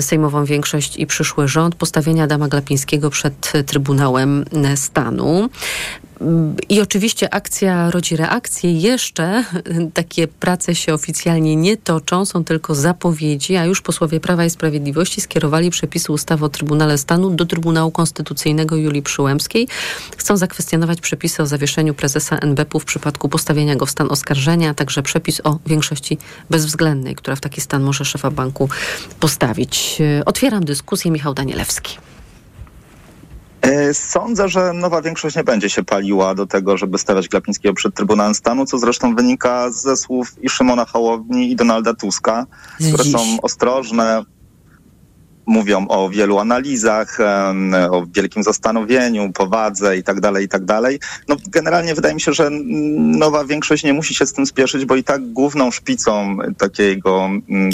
[0.00, 4.44] sejmową większość i przyszły rząd postawienia Adama Glapińskiego przed Trybunałem
[4.76, 5.48] Stanu.
[6.68, 8.72] I oczywiście akcja rodzi reakcję.
[8.72, 9.44] Jeszcze
[9.94, 15.20] takie prace się oficjalnie nie toczą, są tylko zapowiedzi, a już posłowie Prawa i Sprawiedliwości
[15.20, 19.68] skierowali przepisy ustawy o Trybunale Stanu do Trybunału Konstytucyjnego Julii Przyłębskiej.
[20.16, 24.74] Chcą zakwestionować przepisy o zawieszeniu prezesa NBP w przypadku postawienia go w stan oskarżenia, a
[24.74, 26.18] także przepis o większości
[26.50, 28.68] bezwzględnej, która w taki stan może szefa banku
[29.20, 29.98] postawić.
[30.26, 31.10] Otwieram dyskusję.
[31.10, 32.11] Michał Danielewski.
[33.62, 37.94] E, sądzę, że nowa większość nie będzie się paliła do tego, żeby stawiać Glapińskiego przed
[37.94, 42.46] Trybunałem Stanu, co zresztą wynika ze słów i Szymona Hołowni i Donalda Tuska,
[42.92, 44.24] które są ostrożne,
[45.52, 47.18] mówią o wielu analizach,
[47.90, 51.00] o wielkim zastanowieniu, powadze i tak dalej, i tak dalej.
[51.28, 52.50] No generalnie wydaje mi się, że
[52.98, 57.70] nowa większość nie musi się z tym spieszyć, bo i tak główną szpicą takiego mm,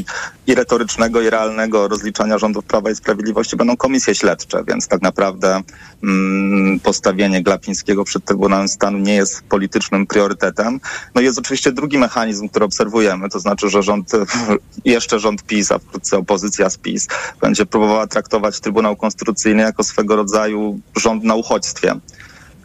[0.47, 5.63] i retorycznego, i realnego rozliczania rządów Prawa i Sprawiedliwości będą komisje śledcze, więc tak naprawdę
[6.03, 10.81] mm, postawienie Glapińskiego przed Trybunałem Stanu nie jest politycznym priorytetem.
[11.15, 14.13] No jest oczywiście drugi mechanizm, który obserwujemy, to znaczy, że rząd,
[14.85, 17.09] jeszcze rząd PiS, a wkrótce opozycja z PiS
[17.41, 21.95] będzie próbowała traktować Trybunał Konstytucyjny jako swego rodzaju rząd na uchodźstwie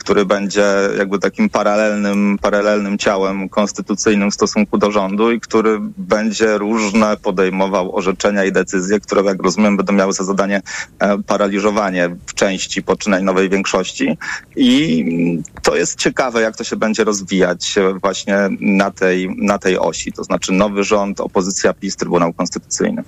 [0.03, 0.65] który będzie
[0.97, 7.95] jakby takim paralelnym, paralelnym ciałem konstytucyjnym w stosunku do rządu i który będzie różne podejmował
[7.95, 10.61] orzeczenia i decyzje, które jak rozumiem będą miały za zadanie
[10.99, 14.17] e, paraliżowanie w części poczynań nowej większości
[14.55, 15.05] i
[15.61, 20.23] to jest ciekawe, jak to się będzie rozwijać właśnie na tej, na tej osi, to
[20.23, 23.03] znaczy nowy rząd, opozycja PiS, Trybunał Konstytucyjny.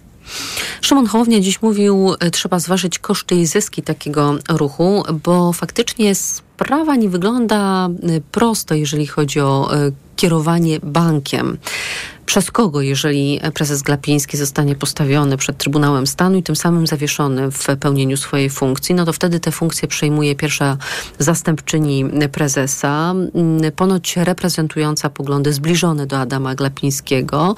[0.82, 6.96] Szymon Hołownia dziś mówił, e, trzeba zważyć koszty i zyski takiego ruchu, bo faktycznie sprawa
[6.96, 11.58] nie wygląda e, prosto, jeżeli chodzi o e, kierowanie bankiem.
[12.26, 17.66] Przez kogo, jeżeli prezes Glapiński zostanie postawiony przed Trybunałem Stanu i tym samym zawieszony w
[17.80, 20.78] pełnieniu swojej funkcji, no to wtedy tę funkcję przejmuje pierwsza
[21.20, 23.14] zastępczyni prezesa,
[23.76, 27.56] ponoć reprezentująca poglądy zbliżone do Adama Glapińskiego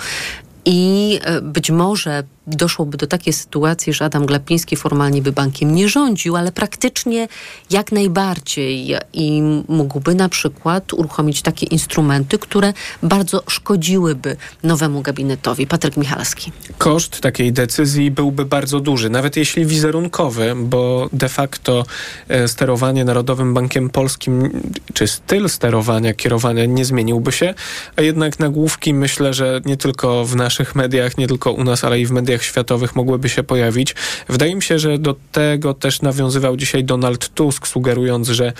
[0.65, 6.35] i być może doszłoby do takiej sytuacji, że Adam Glapiński formalnie by bankiem nie rządził,
[6.35, 7.27] ale praktycznie
[7.69, 12.73] jak najbardziej i mógłby na przykład uruchomić takie instrumenty, które
[13.03, 15.67] bardzo szkodziłyby nowemu gabinetowi.
[15.67, 16.51] Patryk Michalski.
[16.77, 21.85] Koszt takiej decyzji byłby bardzo duży, nawet jeśli wizerunkowy, bo de facto
[22.27, 24.61] e, sterowanie Narodowym Bankiem Polskim,
[24.93, 27.53] czy styl sterowania, kierowania nie zmieniłby się,
[27.95, 31.99] a jednak nagłówki myślę, że nie tylko w naszych mediach, nie tylko u nas, ale
[31.99, 33.95] i w mediach mediach światowych mogłyby się pojawić.
[34.29, 38.53] Wydaje mi się, że do tego też nawiązywał dzisiaj Donald Tusk, sugerując, że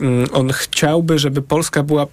[0.00, 2.06] mm, on chciałby, żeby Polska była e,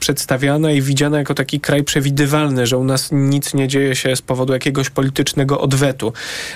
[0.00, 4.22] przedstawiana i widziana jako taki kraj przewidywalny, że u nas nic nie dzieje się z
[4.22, 6.12] powodu jakiegoś politycznego odwetu.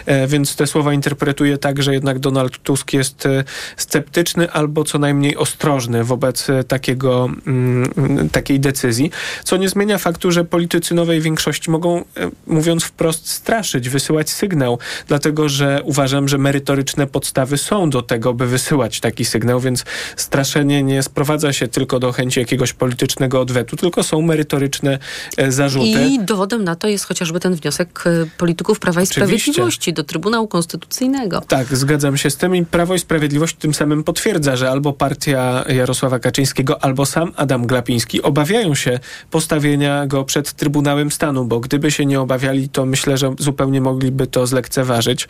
[0.06, 3.44] E, więc te słowa interpretuję tak, że jednak Donald Tusk jest e,
[3.76, 9.10] sceptyczny albo co najmniej ostrożny wobec takiego, mm, takiej decyzji,
[9.44, 12.04] co nie zmienia faktu, że politycy nowej większości mogą,
[12.46, 14.78] mówiąc wprost, straszyć, wysyłać wysyłać sygnał,
[15.08, 19.84] dlatego że uważam, że merytoryczne podstawy są do tego, by wysyłać taki sygnał, więc
[20.16, 24.98] straszenie nie sprowadza się tylko do chęci jakiegoś politycznego odwetu, tylko są merytoryczne
[25.36, 25.86] e, zarzuty.
[25.86, 29.06] I dowodem na to jest chociażby ten wniosek e, polityków Prawa i.
[29.06, 31.40] Sprawiedliwości do Trybunału Konstytucyjnego.
[31.40, 35.64] Tak, zgadzam się z tym i Prawo i Sprawiedliwość tym samym potwierdza, że albo partia
[35.68, 38.98] Jarosława Kaczyńskiego, albo sam Adam Glapiński obawiają się
[39.30, 43.95] postawienia go przed Trybunałem Stanu, bo gdyby się nie obawiali, to myślę, że zupełnie mogli
[43.96, 45.28] mogliby to zlekceważyć.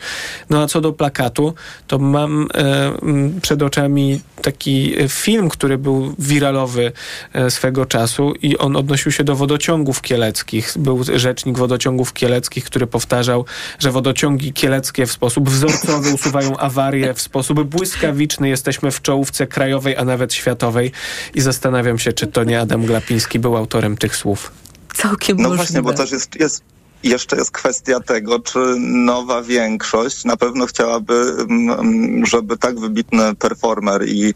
[0.49, 1.53] No a co do plakatu,
[1.87, 2.93] to mam e,
[3.41, 6.91] przed oczami taki film, który był wiralowy
[7.33, 10.73] e, swego czasu i on odnosił się do wodociągów kieleckich.
[10.75, 13.45] Był rzecznik wodociągów kieleckich, który powtarzał,
[13.79, 19.97] że wodociągi kieleckie w sposób wzorcowy usuwają awarie, w sposób błyskawiczny jesteśmy w czołówce krajowej,
[19.97, 20.91] a nawet światowej
[21.35, 24.51] i zastanawiam się, czy to nie Adam Glapiński był autorem tych słów.
[24.95, 25.63] Całkiem No możliwe.
[25.63, 26.61] właśnie, bo też jest, jest
[27.03, 34.07] jeszcze jest kwestia tego, czy nowa większość na pewno chciałaby, mm, żeby tak wybitny performer
[34.07, 34.33] i,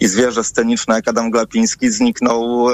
[0.00, 2.66] i zwierzę sceniczne jak Adam Glapiński zniknął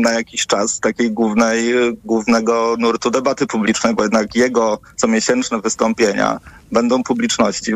[0.00, 6.40] na jakiś czas z takiej głównej, głównego nurtu debaty publicznej, bo jednak jego comiesięczne wystąpienia
[6.72, 7.72] będą publiczności,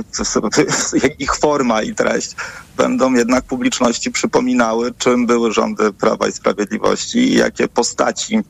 [1.18, 2.36] ich forma i treść
[2.76, 8.40] będą jednak publiczności przypominały, czym były rządy Prawa i Sprawiedliwości i jakie postaci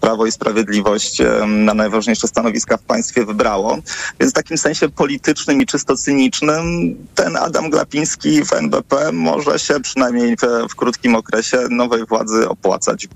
[0.00, 3.78] Prawo i Sprawiedliwość na najważniejsze stanowiska w państwie wybrało.
[4.20, 9.80] Więc w takim sensie politycznym i czysto cynicznym ten Adam Glapiński w NBP może się
[9.80, 13.08] przynajmniej w, w krótkim okresie nowej władzy opłacać.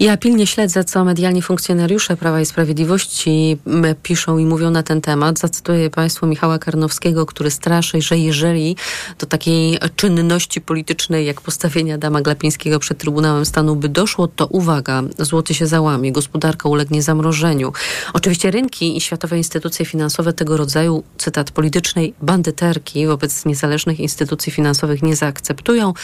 [0.00, 3.58] Ja pilnie śledzę, co medialni funkcjonariusze Prawa i Sprawiedliwości
[4.02, 5.38] piszą i mówią na ten temat.
[5.38, 8.76] Zacytuję Państwu Michała Karnowskiego, który straszy, że jeżeli
[9.18, 15.02] do takiej czynności politycznej, jak postawienie Adama Glapińskiego przed Trybunałem Stanu by doszło, to uwaga,
[15.18, 17.72] złoty się załamie, gospodarka ulegnie zamrożeniu.
[18.12, 25.02] Oczywiście rynki i światowe instytucje finansowe tego rodzaju, cytat, politycznej bandyterki wobec niezależnych instytucji finansowych
[25.02, 25.94] nie zaakceptują.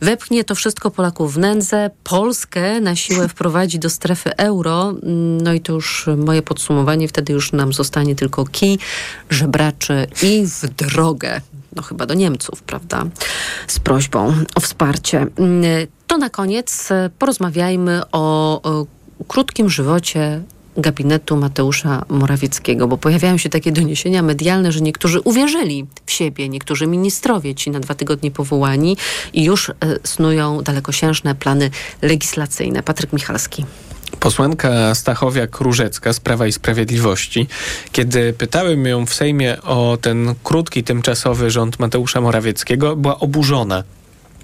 [0.00, 4.94] Wepchnie to wszystko Polaków w nędzę, Polskę na siłę wprowadzi do strefy euro,
[5.42, 8.78] no i to już moje podsumowanie, wtedy już nam zostanie tylko kij,
[9.30, 11.40] żebraczy i w drogę.
[11.76, 13.04] No chyba do Niemców, prawda?
[13.66, 15.26] Z prośbą o wsparcie.
[16.06, 16.88] To na koniec
[17.18, 18.86] porozmawiajmy o, o
[19.28, 20.42] krótkim żywocie
[20.76, 26.86] gabinetu Mateusza Morawieckiego, bo pojawiają się takie doniesienia medialne, że niektórzy uwierzyli w siebie, niektórzy
[26.86, 28.96] ministrowie, ci na dwa tygodnie powołani
[29.32, 31.70] i już e, snują dalekosiężne plany
[32.02, 32.82] legislacyjne.
[32.82, 33.64] Patryk Michalski.
[34.20, 37.46] Posłanka Stachowiak-Różecka z Prawa i Sprawiedliwości,
[37.92, 43.84] kiedy pytałem ją w Sejmie o ten krótki, tymczasowy rząd Mateusza Morawieckiego, była oburzona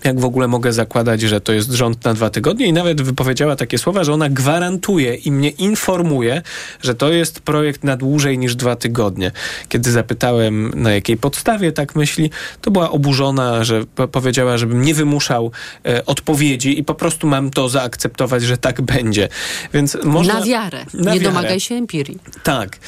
[0.04, 3.56] jak w ogóle mogę zakładać, że to jest rząd na dwa tygodnie i nawet wypowiedziała
[3.56, 6.42] takie słowa, że ona gwarantuje i mnie informuje,
[6.80, 9.32] że to jest projekt na dłużej niż dwa tygodnie.
[9.68, 12.30] Kiedy zapytałem na jakiej podstawie tak myśli,
[12.60, 15.52] to była oburzona, że powiedziała, żebym nie wymuszał
[15.86, 19.28] e, odpowiedzi i po prostu mam to zaakceptować, że tak będzie.
[19.74, 20.34] Więc można...
[20.34, 20.84] Na wiarę.
[20.94, 21.34] Na nie wiarę.
[21.34, 22.18] domagaj się empirii.
[22.42, 22.78] Tak.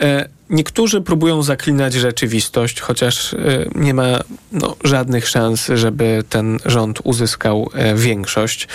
[0.00, 3.38] E, Niektórzy próbują zaklinać rzeczywistość, chociaż e,
[3.74, 4.20] nie ma
[4.52, 8.68] no, żadnych szans, żeby ten rząd uzyskał e, większość.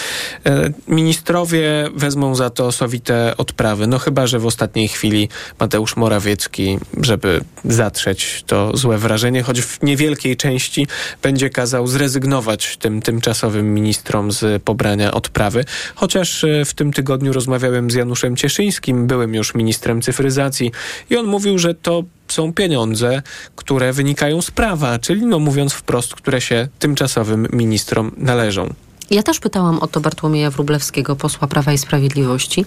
[0.88, 7.41] Ministrowie wezmą za to sowite odprawy, no chyba, że w ostatniej chwili Mateusz Morawiecki, żeby
[7.65, 10.88] zatrzeć to złe wrażenie, choć w niewielkiej części
[11.21, 15.65] będzie kazał zrezygnować tym tymczasowym ministrom z pobrania odprawy.
[15.95, 20.71] Chociaż w tym tygodniu rozmawiałem z Januszem Cieszyńskim, byłym już ministrem cyfryzacji
[21.09, 23.22] i on mówił, że że to są pieniądze,
[23.55, 28.74] które wynikają z prawa, czyli no mówiąc wprost, które się tymczasowym ministrom należą.
[29.09, 32.65] Ja też pytałam o to Bartłomieja Wróblewskiego, posła Prawa i Sprawiedliwości.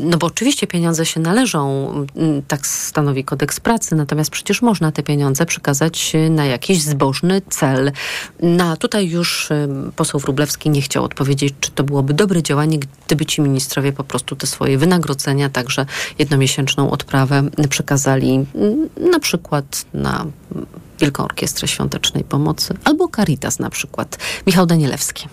[0.00, 1.92] No bo oczywiście pieniądze się należą,
[2.48, 7.92] tak stanowi kodeks pracy, natomiast przecież można te pieniądze przekazać na jakiś zbożny cel.
[8.42, 9.48] No tutaj już
[9.96, 14.36] poseł Wróblewski nie chciał odpowiedzieć, czy to byłoby dobre działanie, gdyby ci ministrowie po prostu
[14.36, 15.86] te swoje wynagrodzenia, także
[16.18, 18.46] jednomiesięczną odprawę przekazali
[19.12, 20.26] na przykład na
[21.00, 24.18] Wielką Orkiestrę Świątecznej Pomocy albo Caritas na przykład.
[24.46, 25.28] Michał Danielewski.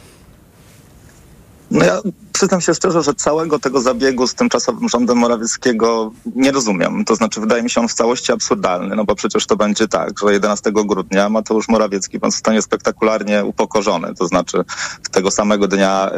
[1.72, 2.01] No ja
[2.34, 7.05] przyznam się szczerze, że całego tego zabiegu z tymczasowym rządem Morawieckiego nie rozumiem.
[7.05, 10.20] To znaczy wydaje mi się on w całości absurdalny, no bo przecież to będzie tak,
[10.20, 14.16] że 11 grudnia Mateusz Morawiecki zostanie spektakularnie upokorzony.
[14.16, 14.66] To znaczy
[15.11, 16.11] tego samego dnia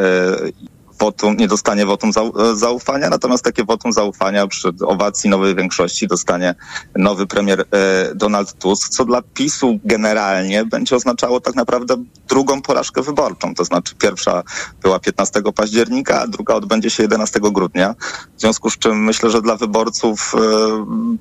[0.48, 2.12] y, wotum, nie dostanie wotum
[2.54, 6.56] zaufania, natomiast takie wotum zaufania przy owacji nowej większości dostanie
[6.96, 11.96] nowy premier e, Donald Tusk, co dla PiSu generalnie będzie oznaczało tak naprawdę
[12.30, 13.56] drugą porażkę wyborczą.
[13.56, 14.44] To znaczy pierwsza
[14.82, 17.96] była 15 października, a druga odbędzie się 11 grudnia.
[18.38, 20.40] W związku z czym myślę, że dla wyborców e,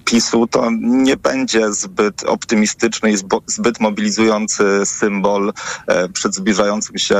[0.05, 3.17] PiSu to nie będzie zbyt optymistyczny i
[3.47, 5.53] zbyt mobilizujący symbol
[5.87, 7.17] e, przed zbliżającym się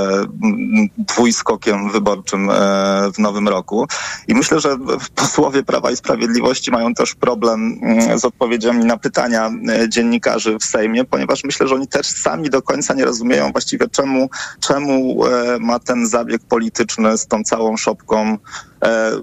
[0.99, 3.87] dwójskokiem wyborczym E, w nowym roku.
[4.29, 4.77] I myślę, że
[5.15, 10.65] posłowie Prawa i Sprawiedliwości mają też problem mm, z odpowiedziami na pytania e, dziennikarzy w
[10.65, 14.31] Sejmie, ponieważ myślę, że oni też sami do końca nie rozumieją właściwie czemu,
[14.61, 18.39] czemu e, ma ten zabieg polityczny z tą całą szopką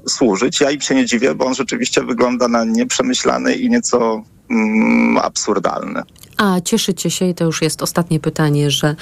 [0.08, 0.62] służyć.
[0.62, 6.02] Ja im się nie dziwię, bo on rzeczywiście wygląda na nieprzemyślany i nieco mm, absurdalny.
[6.38, 8.96] A cieszycie się, i to już jest ostatnie pytanie, że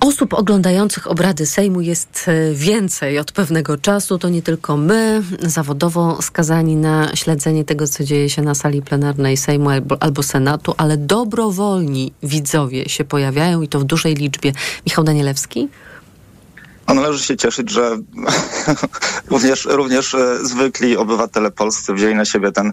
[0.00, 4.18] Osób oglądających obrady Sejmu jest e, więcej od pewnego czasu.
[4.18, 9.36] To nie tylko my, zawodowo skazani na śledzenie tego, co dzieje się na sali plenarnej
[9.36, 14.52] Sejmu albo, albo Senatu, ale dobrowolni widzowie się pojawiają i to w dużej liczbie.
[14.86, 15.68] Michał Danielewski?
[16.94, 17.96] Należy się cieszyć, że
[19.30, 22.72] również, również e, zwykli obywatele polscy wzięli na siebie ten,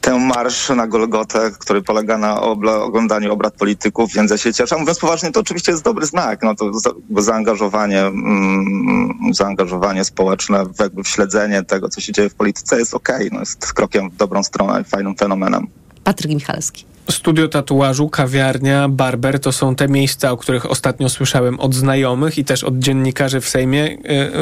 [0.00, 4.76] ten marsz na Golgotę, który polega na obla, oglądaniu obrad polityków, więc ja się cieszę.
[4.76, 6.42] Mówiąc poważnie, to oczywiście jest dobry znak.
[6.42, 12.30] No to za, zaangażowanie, mm, zaangażowanie społeczne w, jakby w śledzenie tego, co się dzieje
[12.30, 13.16] w polityce jest okej.
[13.16, 13.28] Okay.
[13.32, 15.66] No jest krokiem w dobrą stronę fajnym fenomenem.
[16.04, 16.95] Patryk Michalski.
[17.10, 22.44] Studio tatuażu, kawiarnia, barber to są te miejsca, o których ostatnio słyszałem od znajomych i
[22.44, 23.96] też od dziennikarzy w Sejmie, y,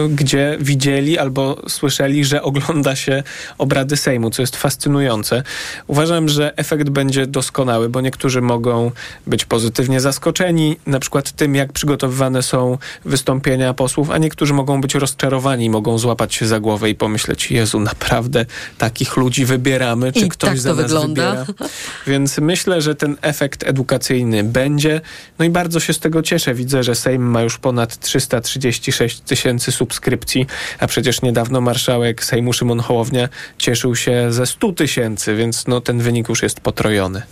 [0.04, 3.22] y, gdzie widzieli albo słyszeli, że ogląda się
[3.58, 5.42] obrady Sejmu, co jest fascynujące.
[5.86, 8.90] Uważam, że efekt będzie doskonały, bo niektórzy mogą
[9.26, 14.94] być pozytywnie zaskoczeni, na przykład tym, jak przygotowywane są wystąpienia posłów, a niektórzy mogą być
[14.94, 18.46] rozczarowani, mogą złapać się za głowę i pomyśleć, Jezu, naprawdę
[18.78, 21.44] takich ludzi wybieramy, czy I ktoś tak to nas wygląda.
[21.44, 21.68] wybiera.
[22.06, 25.00] Więc myślę, że ten efekt edukacyjny będzie.
[25.38, 26.54] No i bardzo się z tego cieszę.
[26.54, 30.46] Widzę, że Sejm ma już ponad 336 tysięcy subskrypcji,
[30.78, 33.28] a przecież niedawno marszałek Sejmu Szymon Hołownia
[33.58, 37.22] cieszył się ze 100 tysięcy, więc no ten wynik już jest potrojony.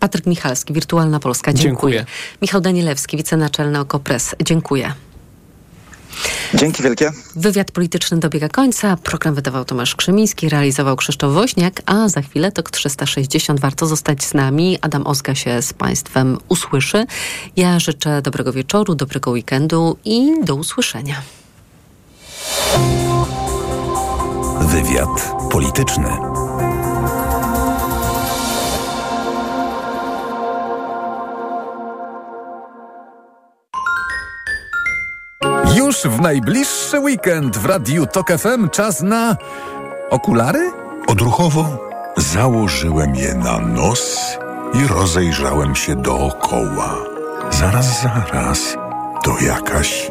[0.00, 1.52] Patryk Michalski, Wirtualna Polska.
[1.52, 1.98] Dziękuję.
[1.98, 2.04] Dziękuję.
[2.42, 4.34] Michał Danielewski, wicenaczelny Okopres.
[4.42, 4.92] Dziękuję.
[6.54, 7.12] Dzięki wielkie.
[7.36, 8.96] Wywiad polityczny dobiega końca.
[8.96, 13.60] Program wydawał Tomasz Krzymiński, realizował Krzysztof Woźniak, a za chwilę TOK 360.
[13.60, 14.78] Warto zostać z nami.
[14.80, 17.06] Adam Oska się z Państwem usłyszy.
[17.56, 21.22] Ja życzę dobrego wieczoru, dobrego weekendu i do usłyszenia.
[24.60, 26.27] Wywiad polityczny.
[35.88, 39.36] Już w najbliższy weekend w Radiu Tok FM czas na
[40.10, 40.72] okulary?
[41.06, 41.78] Odruchowo
[42.16, 44.18] założyłem je na nos
[44.74, 46.96] i rozejrzałem się dookoła.
[47.50, 48.76] Zaraz, zaraz,
[49.24, 50.10] to jakaś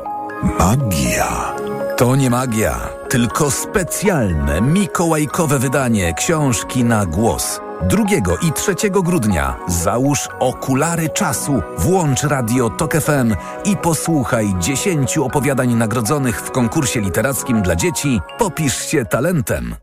[0.59, 1.55] magia.
[1.97, 7.59] To nie magia, tylko specjalne mikołajkowe wydanie książki na głos.
[7.83, 8.03] 2
[8.41, 16.41] i 3 grudnia załóż okulary czasu, włącz radio Tok FM i posłuchaj 10 opowiadań nagrodzonych
[16.41, 19.75] w konkursie literackim dla dzieci Popisz się talentem.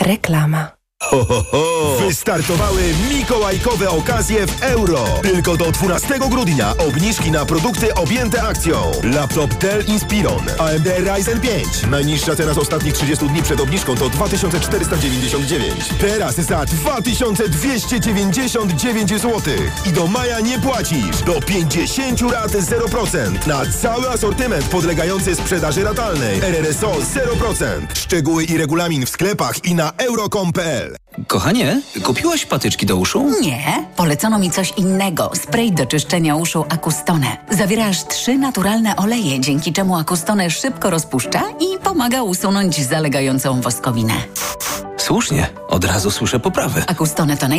[0.00, 0.79] Reklama.
[1.02, 1.96] Ho, ho, ho!
[2.06, 5.04] Wystartowały mikołajkowe okazje w euro.
[5.22, 8.90] Tylko do 12 grudnia obniżki na produkty objęte akcją.
[9.02, 11.66] Laptop Dell Inspiron AMD Ryzen 5.
[11.90, 15.88] Najniższa cena z ostatnich 30 dni przed obniżką to 2499.
[16.00, 19.40] Teraz za 2299 zł.
[19.86, 21.22] I do maja nie płacisz.
[21.26, 23.46] Do 50 rat 0%.
[23.46, 26.40] Na cały asortyment podlegający sprzedaży ratalnej.
[26.40, 27.86] RRSO 0%.
[27.94, 30.89] Szczegóły i regulamin w sklepach i na euro.com.pl
[31.26, 33.30] Kochanie, kupiłaś patyczki do uszu?
[33.40, 35.30] Nie, polecono mi coś innego.
[35.34, 37.36] Spray do czyszczenia uszu Akustone.
[37.50, 44.14] Zawiera aż trzy naturalne oleje, dzięki czemu Akustone szybko rozpuszcza i pomaga usunąć zalegającą woskowinę.
[44.96, 46.82] Słusznie, od razu słyszę poprawę.
[46.86, 47.48] Akustone to